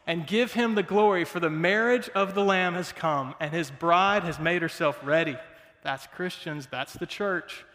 and 0.05 0.27
give 0.27 0.53
him 0.53 0.75
the 0.75 0.83
glory, 0.83 1.25
for 1.25 1.39
the 1.39 1.49
marriage 1.49 2.09
of 2.09 2.35
the 2.35 2.43
Lamb 2.43 2.73
has 2.73 2.91
come, 2.91 3.35
and 3.39 3.53
his 3.53 3.71
bride 3.71 4.23
has 4.23 4.39
made 4.39 4.61
herself 4.61 4.99
ready. 5.03 5.37
That's 5.83 6.07
Christians, 6.07 6.67
that's 6.69 6.93
the 6.93 7.05
church. 7.05 7.65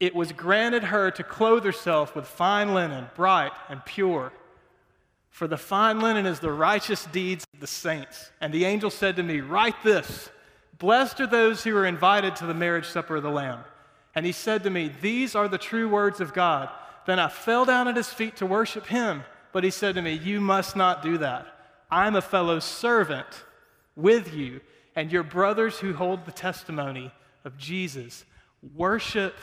It 0.00 0.14
was 0.14 0.32
granted 0.32 0.84
her 0.84 1.10
to 1.12 1.22
clothe 1.22 1.64
herself 1.64 2.14
with 2.14 2.26
fine 2.26 2.74
linen, 2.74 3.06
bright 3.14 3.52
and 3.68 3.84
pure. 3.84 4.32
For 5.30 5.48
the 5.48 5.56
fine 5.56 6.00
linen 6.00 6.26
is 6.26 6.40
the 6.40 6.52
righteous 6.52 7.06
deeds 7.06 7.44
of 7.54 7.60
the 7.60 7.66
saints. 7.66 8.30
And 8.40 8.52
the 8.52 8.64
angel 8.64 8.90
said 8.90 9.16
to 9.16 9.22
me, 9.22 9.40
Write 9.40 9.82
this 9.82 10.30
Blessed 10.78 11.20
are 11.20 11.26
those 11.26 11.64
who 11.64 11.76
are 11.76 11.86
invited 11.86 12.36
to 12.36 12.46
the 12.46 12.54
marriage 12.54 12.86
supper 12.86 13.16
of 13.16 13.22
the 13.22 13.30
Lamb. 13.30 13.64
And 14.14 14.24
he 14.26 14.32
said 14.32 14.62
to 14.62 14.70
me, 14.70 14.92
These 15.00 15.34
are 15.34 15.48
the 15.48 15.58
true 15.58 15.88
words 15.88 16.20
of 16.20 16.32
God. 16.32 16.68
Then 17.06 17.18
I 17.18 17.28
fell 17.28 17.64
down 17.64 17.88
at 17.88 17.96
his 17.96 18.10
feet 18.10 18.36
to 18.36 18.46
worship 18.46 18.86
him. 18.86 19.24
But 19.52 19.64
he 19.64 19.70
said 19.70 19.94
to 19.94 20.02
me, 20.02 20.12
You 20.12 20.40
must 20.40 20.76
not 20.76 21.02
do 21.02 21.18
that. 21.18 21.46
I'm 21.90 22.16
a 22.16 22.22
fellow 22.22 22.60
servant 22.60 23.26
with 23.96 24.34
you 24.34 24.60
and 24.96 25.12
your 25.12 25.22
brothers 25.22 25.78
who 25.78 25.92
hold 25.92 26.24
the 26.24 26.32
testimony 26.32 27.12
of 27.44 27.56
Jesus. 27.58 28.24
Worship 28.74 29.34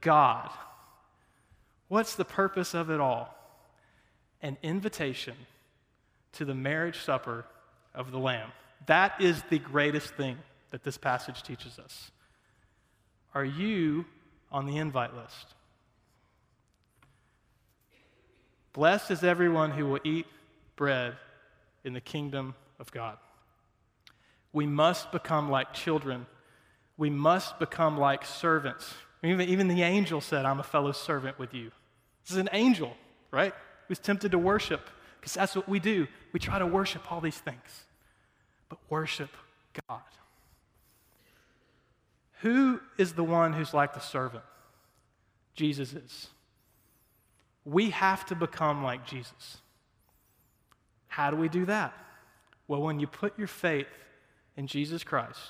God. 0.00 0.50
What's 1.88 2.14
the 2.14 2.24
purpose 2.24 2.74
of 2.74 2.90
it 2.90 3.00
all? 3.00 3.36
An 4.40 4.56
invitation 4.62 5.34
to 6.32 6.44
the 6.44 6.54
marriage 6.54 6.98
supper 7.00 7.44
of 7.94 8.10
the 8.10 8.18
Lamb. 8.18 8.50
That 8.86 9.20
is 9.20 9.42
the 9.50 9.58
greatest 9.58 10.14
thing 10.14 10.38
that 10.70 10.82
this 10.82 10.96
passage 10.96 11.42
teaches 11.42 11.78
us. 11.78 12.10
Are 13.34 13.44
you 13.44 14.06
on 14.50 14.66
the 14.66 14.78
invite 14.78 15.14
list? 15.14 15.54
Blessed 18.72 19.10
is 19.10 19.22
everyone 19.22 19.72
who 19.72 19.86
will 19.86 20.00
eat 20.02 20.26
bread 20.76 21.14
in 21.84 21.92
the 21.92 22.00
kingdom 22.00 22.54
of 22.78 22.90
God. 22.90 23.18
We 24.52 24.66
must 24.66 25.10
become 25.12 25.50
like 25.50 25.72
children. 25.72 26.26
We 26.96 27.10
must 27.10 27.58
become 27.58 27.98
like 27.98 28.24
servants. 28.24 28.92
Even, 29.22 29.48
even 29.48 29.68
the 29.68 29.82
angel 29.82 30.20
said, 30.20 30.44
I'm 30.44 30.60
a 30.60 30.64
fellow 30.64 30.92
servant 30.92 31.38
with 31.38 31.54
you. 31.54 31.70
This 32.24 32.32
is 32.32 32.36
an 32.36 32.50
angel, 32.52 32.92
right? 33.30 33.54
Who's 33.88 33.98
tempted 33.98 34.32
to 34.32 34.38
worship, 34.38 34.88
because 35.20 35.34
that's 35.34 35.56
what 35.56 35.68
we 35.68 35.80
do. 35.80 36.06
We 36.32 36.40
try 36.40 36.58
to 36.58 36.66
worship 36.66 37.10
all 37.10 37.20
these 37.20 37.38
things, 37.38 37.84
but 38.68 38.78
worship 38.88 39.30
God. 39.88 40.00
Who 42.40 42.80
is 42.98 43.12
the 43.12 43.24
one 43.24 43.52
who's 43.52 43.72
like 43.72 43.94
the 43.94 44.00
servant? 44.00 44.44
Jesus 45.54 45.92
is. 45.92 46.28
We 47.64 47.90
have 47.90 48.26
to 48.26 48.34
become 48.34 48.82
like 48.82 49.06
Jesus. 49.06 49.58
How 51.12 51.30
do 51.30 51.36
we 51.36 51.50
do 51.50 51.66
that? 51.66 51.92
Well, 52.66 52.80
when 52.80 52.98
you 52.98 53.06
put 53.06 53.38
your 53.38 53.46
faith 53.46 53.86
in 54.56 54.66
Jesus 54.66 55.04
Christ, 55.04 55.40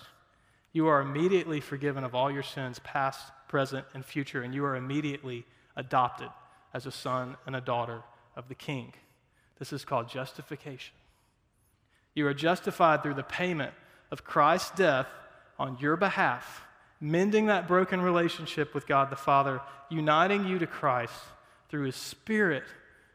you 0.73 0.89
are 0.89 1.01
immediately 1.01 1.61
forgiven 1.61 2.03
of 2.03 2.17
all 2.17 2.33
your 2.33 2.43
sins, 2.43 2.81
past, 2.81 3.31
present, 3.47 3.87
and 3.95 4.05
future, 4.05 4.43
and 4.43 4.53
you 4.53 4.65
are 4.65 4.75
immediately 4.75 5.47
adopted 5.77 6.31
as 6.75 6.85
a 6.85 6.91
son 6.91 7.37
and 7.47 7.55
a 7.55 7.61
daughter 7.61 8.03
of 8.35 8.49
the 8.49 8.57
King. 8.57 8.93
This 9.61 9.73
is 9.73 9.85
called 9.85 10.09
justification. 10.09 10.97
You 12.13 12.27
are 12.27 12.35
justified 12.35 13.05
through 13.05 13.15
the 13.15 13.23
payment 13.23 13.73
of 14.11 14.25
Christ's 14.25 14.73
death 14.73 15.07
on 15.61 15.79
your 15.81 15.97
behalf, 15.97 16.63
mending 17.01 17.47
that 17.47 17.69
broken 17.69 18.01
relationship 18.01 18.75
with 18.75 18.89
God 18.89 19.11
the 19.11 19.17
Father, 19.17 19.61
uniting 19.91 20.45
you 20.45 20.59
to 20.59 20.67
Christ 20.67 21.15
through 21.69 21.85
His 21.85 21.95
Spirit 21.95 22.65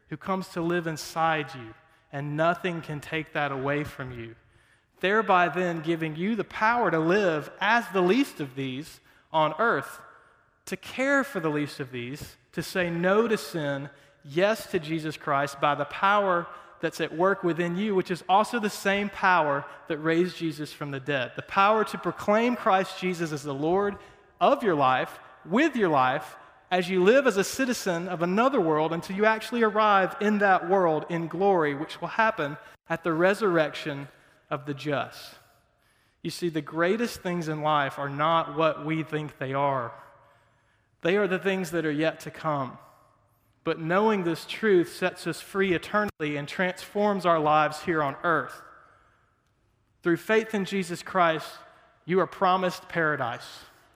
who 0.07 0.15
comes 0.15 0.47
to 0.49 0.61
live 0.61 0.87
inside 0.87 1.53
you 1.53 1.73
and 2.11 2.37
nothing 2.37 2.81
can 2.81 2.99
take 2.99 3.33
that 3.33 3.51
away 3.51 3.83
from 3.83 4.11
you. 4.11 4.35
Thereby, 4.99 5.49
then, 5.49 5.81
giving 5.81 6.15
you 6.15 6.35
the 6.35 6.43
power 6.43 6.89
to 6.89 6.99
live 6.99 7.51
as 7.61 7.85
the 7.89 8.01
least 8.01 8.39
of 8.39 8.55
these 8.55 8.99
on 9.31 9.53
earth, 9.59 9.99
to 10.65 10.77
care 10.77 11.23
for 11.23 11.39
the 11.39 11.49
least 11.49 11.79
of 11.79 11.91
these, 11.91 12.35
to 12.53 12.63
say 12.63 12.89
no 12.89 13.27
to 13.27 13.37
sin, 13.37 13.89
yes 14.23 14.71
to 14.71 14.79
Jesus 14.79 15.15
Christ 15.17 15.61
by 15.61 15.75
the 15.75 15.85
power 15.85 16.47
that's 16.81 17.01
at 17.01 17.15
work 17.15 17.43
within 17.43 17.77
you, 17.77 17.95
which 17.95 18.11
is 18.11 18.23
also 18.27 18.59
the 18.59 18.69
same 18.69 19.09
power 19.09 19.65
that 19.87 19.97
raised 19.97 20.37
Jesus 20.37 20.71
from 20.71 20.91
the 20.91 20.99
dead. 20.99 21.31
The 21.35 21.41
power 21.43 21.83
to 21.85 21.97
proclaim 21.97 22.55
Christ 22.55 22.99
Jesus 22.99 23.31
as 23.31 23.43
the 23.43 23.53
Lord 23.53 23.95
of 24.39 24.63
your 24.63 24.75
life, 24.75 25.19
with 25.45 25.75
your 25.75 25.89
life, 25.89 26.35
as 26.69 26.89
you 26.89 27.03
live 27.03 27.27
as 27.27 27.37
a 27.37 27.43
citizen 27.43 28.07
of 28.07 28.21
another 28.21 28.59
world 28.59 28.91
until 28.91 29.15
you 29.15 29.25
actually 29.25 29.63
arrive 29.63 30.15
in 30.19 30.39
that 30.39 30.69
world 30.69 31.05
in 31.09 31.27
glory, 31.27 31.73
which 31.73 32.01
will 32.01 32.09
happen 32.09 32.57
at 32.89 33.03
the 33.03 33.13
resurrection 33.13 34.07
of 34.49 34.65
the 34.65 34.73
just. 34.73 35.35
You 36.21 36.29
see, 36.29 36.49
the 36.49 36.61
greatest 36.61 37.21
things 37.21 37.47
in 37.47 37.61
life 37.61 37.97
are 37.97 38.09
not 38.09 38.57
what 38.57 38.85
we 38.85 39.03
think 39.03 39.37
they 39.37 39.53
are, 39.53 39.93
they 41.01 41.15
are 41.15 41.27
the 41.27 41.39
things 41.39 41.71
that 41.71 41.85
are 41.85 41.91
yet 41.91 42.19
to 42.21 42.31
come. 42.31 42.77
But 43.63 43.79
knowing 43.81 44.23
this 44.23 44.45
truth 44.45 44.95
sets 44.95 45.27
us 45.27 45.41
free 45.41 45.73
eternally 45.73 46.37
and 46.37 46.47
transforms 46.47 47.25
our 47.25 47.39
lives 47.39 47.81
here 47.81 48.01
on 48.01 48.15
earth. 48.23 48.61
Through 50.03 50.17
faith 50.17 50.53
in 50.55 50.63
Jesus 50.63 51.03
Christ, 51.03 51.49
you 52.05 52.21
are 52.21 52.27
promised 52.27 52.87
paradise. 52.87 53.45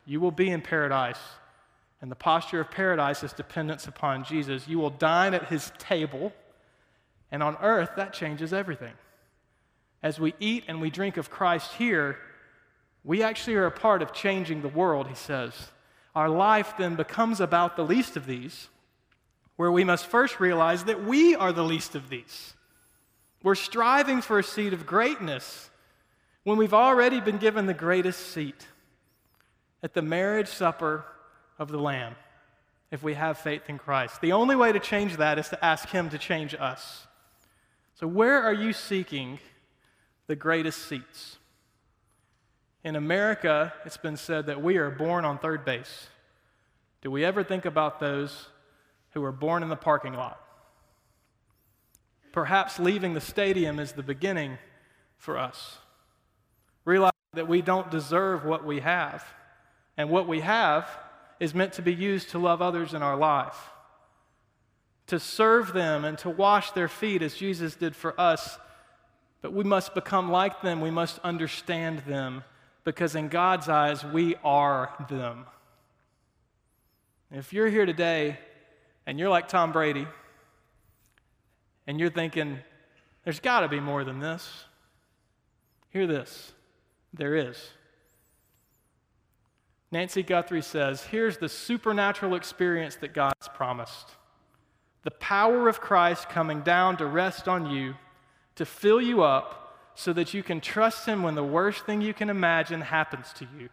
You 0.05 0.19
will 0.19 0.31
be 0.31 0.49
in 0.49 0.62
paradise 0.62 1.19
and 2.01 2.09
the 2.09 2.15
posture 2.15 2.59
of 2.59 2.71
paradise 2.71 3.23
is 3.23 3.31
dependence 3.31 3.87
upon 3.87 4.23
Jesus. 4.23 4.67
You 4.67 4.79
will 4.79 4.89
dine 4.89 5.33
at 5.33 5.47
his 5.47 5.71
table, 5.77 6.33
and 7.31 7.43
on 7.43 7.57
earth, 7.61 7.91
that 7.95 8.11
changes 8.11 8.51
everything. 8.51 8.93
As 10.01 10.19
we 10.19 10.33
eat 10.39 10.63
and 10.67 10.81
we 10.81 10.89
drink 10.89 11.17
of 11.17 11.29
Christ 11.29 11.73
here, 11.73 12.17
we 13.03 13.21
actually 13.21 13.55
are 13.55 13.67
a 13.67 13.71
part 13.71 14.01
of 14.01 14.13
changing 14.13 14.61
the 14.61 14.67
world, 14.67 15.07
he 15.07 15.15
says. 15.15 15.53
Our 16.15 16.29
life 16.29 16.73
then 16.77 16.95
becomes 16.95 17.39
about 17.39 17.75
the 17.75 17.85
least 17.85 18.17
of 18.17 18.25
these, 18.25 18.67
where 19.55 19.71
we 19.71 19.83
must 19.83 20.07
first 20.07 20.39
realize 20.39 20.85
that 20.85 21.03
we 21.03 21.35
are 21.35 21.51
the 21.51 21.63
least 21.63 21.93
of 21.93 22.09
these. 22.09 22.55
We're 23.43 23.55
striving 23.55 24.21
for 24.21 24.39
a 24.39 24.43
seat 24.43 24.73
of 24.73 24.87
greatness 24.87 25.69
when 26.43 26.57
we've 26.57 26.73
already 26.73 27.21
been 27.21 27.37
given 27.37 27.67
the 27.67 27.73
greatest 27.73 28.33
seat 28.33 28.67
at 29.83 29.93
the 29.93 30.01
marriage 30.01 30.47
supper 30.47 31.05
of 31.62 31.69
the 31.69 31.78
Lamb 31.78 32.15
if 32.89 33.04
we 33.04 33.13
have 33.13 33.38
faith 33.38 33.69
in 33.69 33.78
Christ. 33.78 34.19
The 34.19 34.32
only 34.32 34.56
way 34.56 34.71
to 34.71 34.80
change 34.80 35.17
that 35.17 35.38
is 35.38 35.47
to 35.50 35.63
ask 35.63 35.88
Him 35.89 36.10
to 36.10 36.17
change 36.17 36.56
us. 36.56 37.06
So, 37.93 38.08
where 38.08 38.41
are 38.41 38.54
you 38.54 38.74
seeking 38.74 39.38
the 40.26 40.36
greatest 40.36 40.89
seats? 40.89 41.38
In 42.84 42.95
America, 42.95 43.74
it's 43.86 43.97
been 43.97 44.17
said 44.17 44.47
that 44.47 44.63
we 44.63 44.78
are 44.78 44.89
born 44.89 45.24
on 45.24 45.38
third 45.38 45.63
base. 45.63 46.08
Do 47.04 47.12
we 47.12 47.24
ever 47.24 47.43
think 47.43 47.65
about 47.65 48.00
those 48.00 48.47
who 49.12 49.24
are 49.24 49.32
born 49.32 49.62
in 49.62 49.69
the 49.69 49.76
parking 49.76 50.13
lot? 50.13 50.41
Perhaps 52.32 52.80
leaving 52.80 53.13
the 53.13 53.21
stadium 53.21 53.78
is 53.78 53.91
the 53.91 54.02
beginning 54.02 54.58
for 55.17 55.38
us. 55.38 55.78
Realize 56.86 57.12
that 57.34 57.47
we 57.47 57.62
don't 57.62 57.91
deserve 57.91 58.45
what 58.45 58.65
we 58.65 58.80
have, 58.80 59.24
and 59.95 60.10
what 60.10 60.28
we 60.28 60.39
have 60.39 60.88
is 61.41 61.56
meant 61.56 61.73
to 61.73 61.82
be 61.82 61.91
used 61.91 62.30
to 62.30 62.38
love 62.38 62.62
others 62.62 62.93
in 62.93 63.01
our 63.01 63.17
life, 63.17 63.71
to 65.08 65.19
serve 65.19 65.73
them 65.73 66.06
and 66.06 66.15
to 66.19 66.30
wash 66.30 66.69
their 66.71 66.88
feet 66.88 67.23
as 67.23 67.34
Jesus 67.34 67.73
did 67.73 67.95
for 67.95 68.13
us. 68.21 68.60
But 69.41 69.51
we 69.51 69.63
must 69.63 69.95
become 69.95 70.30
like 70.30 70.62
them, 70.62 70.82
we 70.82 70.91
must 70.91 71.17
understand 71.23 72.04
them, 72.06 72.43
because 72.84 73.15
in 73.15 73.27
God's 73.27 73.67
eyes, 73.67 74.06
we 74.06 74.36
are 74.43 74.93
them. 75.10 75.47
If 77.32 77.54
you're 77.54 77.69
here 77.69 77.88
today 77.88 78.38
and 79.08 79.17
you're 79.17 79.30
like 79.30 79.47
Tom 79.47 79.71
Brady, 79.71 80.06
and 81.88 81.99
you're 81.99 82.12
thinking, 82.12 82.60
there's 83.23 83.39
got 83.39 83.62
to 83.62 83.67
be 83.67 83.80
more 83.80 84.04
than 84.04 84.19
this, 84.19 84.65
hear 85.89 86.06
this 86.06 86.54
there 87.15 87.36
is. 87.36 87.58
Nancy 89.91 90.23
Guthrie 90.23 90.62
says, 90.62 91.04
here's 91.04 91.38
the 91.38 91.49
supernatural 91.49 92.36
experience 92.36 92.95
that 92.97 93.13
God's 93.13 93.49
promised. 93.54 94.10
The 95.04 95.12
power 95.12 95.67
of 95.67 95.82
Christ 95.82 96.30
coming 96.30 96.62
down 96.62 96.97
to 96.97 97.06
rest 97.06 97.47
on 97.47 97.69
you, 97.69 97.95
to 98.56 98.65
fill 98.65 99.01
you 99.01 99.23
up, 99.23 99.77
so 99.95 100.13
that 100.13 100.34
you 100.34 100.43
can 100.43 100.62
trust 100.62 101.06
Him 101.06 101.23
when 101.23 101.36
the 101.36 101.43
worst 101.43 101.86
thing 101.86 102.01
you 102.01 102.13
can 102.13 102.30
imagine 102.30 102.82
happens 102.82 103.34
to 103.34 103.47
you, 103.58 103.69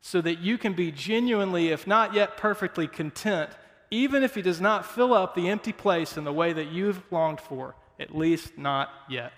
so 0.00 0.20
that 0.20 0.38
you 0.38 0.56
can 0.56 0.74
be 0.74 0.92
genuinely, 0.92 1.68
if 1.68 1.86
not 1.86 2.14
yet 2.14 2.36
perfectly, 2.36 2.86
content, 2.86 3.50
even 3.90 4.22
if 4.22 4.36
He 4.36 4.42
does 4.42 4.60
not 4.60 4.86
fill 4.86 5.12
up 5.12 5.34
the 5.34 5.48
empty 5.48 5.72
place 5.72 6.16
in 6.16 6.22
the 6.22 6.32
way 6.32 6.52
that 6.52 6.70
you've 6.70 7.02
longed 7.10 7.40
for, 7.40 7.74
at 7.98 8.14
least 8.14 8.56
not 8.56 8.90
yet. 9.08 9.32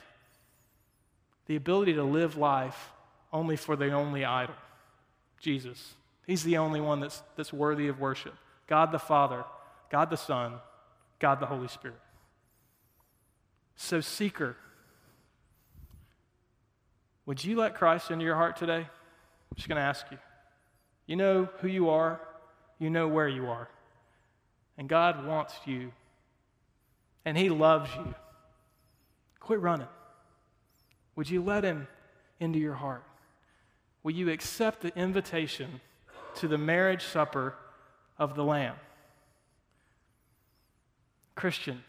The 1.46 1.56
ability 1.56 1.94
to 1.94 2.04
live 2.04 2.37
life 2.37 2.90
only 3.32 3.56
for 3.56 3.74
the 3.74 3.92
only 3.92 4.24
idol, 4.24 4.54
Jesus. 5.42 5.94
He's 6.26 6.44
the 6.44 6.57
only 6.57 6.81
one 6.81 7.00
that's, 7.00 7.22
that's 7.37 7.52
worthy 7.52 7.88
of 7.88 8.00
worship 8.00 8.35
God 8.68 8.92
the 8.92 8.98
Father, 8.98 9.44
God 9.90 10.09
the 10.09 10.16
Son, 10.16 10.55
God 11.18 11.40
the 11.40 11.46
Holy 11.46 11.68
Spirit. 11.68 11.98
So, 13.76 14.00
seeker, 14.00 14.57
would 17.26 17.44
you 17.44 17.57
let 17.57 17.74
Christ 17.74 18.11
into 18.11 18.24
your 18.24 18.37
heart 18.37 18.57
today? 18.57 18.78
I'm 18.78 19.57
just 19.57 19.68
going 19.68 19.76
to 19.76 19.83
ask 19.83 20.07
you. 20.11 20.18
You 21.07 21.16
know 21.16 21.48
who 21.59 21.68
you 21.68 21.90
are, 21.90 22.20
you 22.78 22.88
know 22.88 23.09
where 23.09 23.28
you 23.28 23.48
are. 23.48 23.68
And 24.78 24.88
God 24.88 25.26
wants 25.26 25.55
you, 25.66 25.92
and 27.24 27.37
He 27.37 27.50
loves 27.50 27.90
you. 27.96 28.14
Quit 29.40 29.61
running. 29.61 29.88
Would 31.16 31.28
you 31.28 31.42
let 31.42 31.64
Him 31.64 31.88
into 32.40 32.59
your 32.59 32.74
heart? 32.74 33.05
Will 34.02 34.12
you 34.12 34.30
accept 34.30 34.80
the 34.80 34.96
invitation 34.98 35.80
to 36.36 36.48
the 36.48 36.58
marriage 36.58 37.04
supper 37.04 37.54
of 38.18 38.34
the 38.34 38.44
Lamb? 38.44 38.76
Christian, 41.34 41.82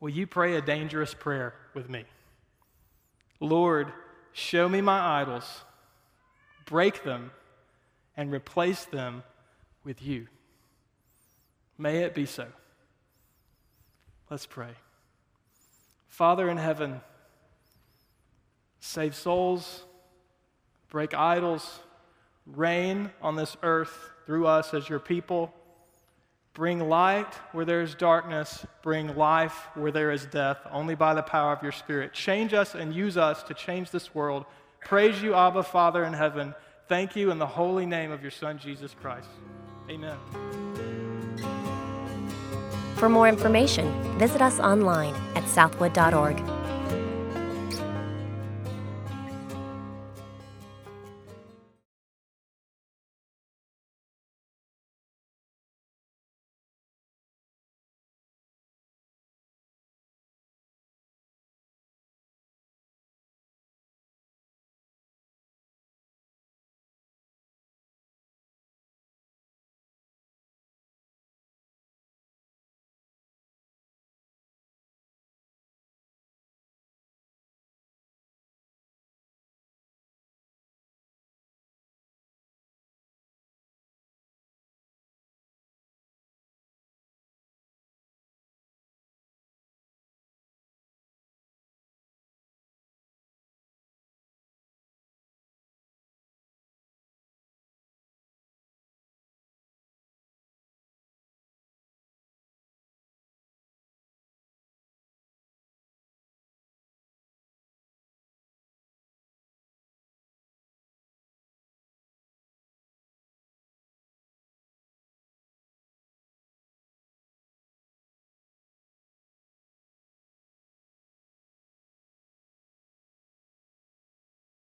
will 0.00 0.10
you 0.10 0.26
pray 0.26 0.56
a 0.56 0.60
dangerous 0.60 1.14
prayer 1.14 1.54
with 1.74 1.88
me? 1.88 2.04
Lord, 3.40 3.92
show 4.32 4.68
me 4.68 4.80
my 4.80 5.20
idols, 5.20 5.62
break 6.66 7.04
them, 7.04 7.30
and 8.16 8.32
replace 8.32 8.84
them 8.84 9.22
with 9.84 10.02
you. 10.02 10.26
May 11.76 11.98
it 11.98 12.14
be 12.14 12.26
so. 12.26 12.46
Let's 14.30 14.46
pray. 14.46 14.72
Father 16.08 16.50
in 16.50 16.56
heaven, 16.56 17.00
save 18.80 19.14
souls, 19.14 19.84
break 20.90 21.14
idols, 21.14 21.80
reign 22.46 23.10
on 23.20 23.36
this 23.36 23.56
earth 23.62 24.10
through 24.26 24.46
us 24.46 24.74
as 24.74 24.88
your 24.88 24.98
people. 24.98 25.52
Bring 26.54 26.88
light 26.88 27.32
where 27.52 27.64
there 27.64 27.82
is 27.82 27.94
darkness, 27.94 28.66
bring 28.82 29.16
life 29.16 29.68
where 29.74 29.92
there 29.92 30.10
is 30.10 30.26
death, 30.26 30.58
only 30.72 30.96
by 30.96 31.14
the 31.14 31.22
power 31.22 31.52
of 31.52 31.62
your 31.62 31.72
Spirit. 31.72 32.12
Change 32.12 32.52
us 32.52 32.74
and 32.74 32.92
use 32.92 33.16
us 33.16 33.42
to 33.44 33.54
change 33.54 33.90
this 33.90 34.14
world. 34.14 34.44
Praise 34.80 35.22
you, 35.22 35.34
Abba, 35.34 35.62
Father 35.62 36.04
in 36.04 36.12
heaven. 36.12 36.54
Thank 36.88 37.14
you 37.14 37.30
in 37.30 37.38
the 37.38 37.46
holy 37.46 37.86
name 37.86 38.10
of 38.10 38.22
your 38.22 38.30
Son, 38.30 38.58
Jesus 38.58 38.94
Christ. 39.00 39.28
Amen. 39.88 40.16
For 42.96 43.08
more 43.08 43.28
information, 43.28 43.92
visit 44.18 44.42
us 44.42 44.58
online 44.58 45.14
at 45.36 45.46
southwood.org. 45.48 46.57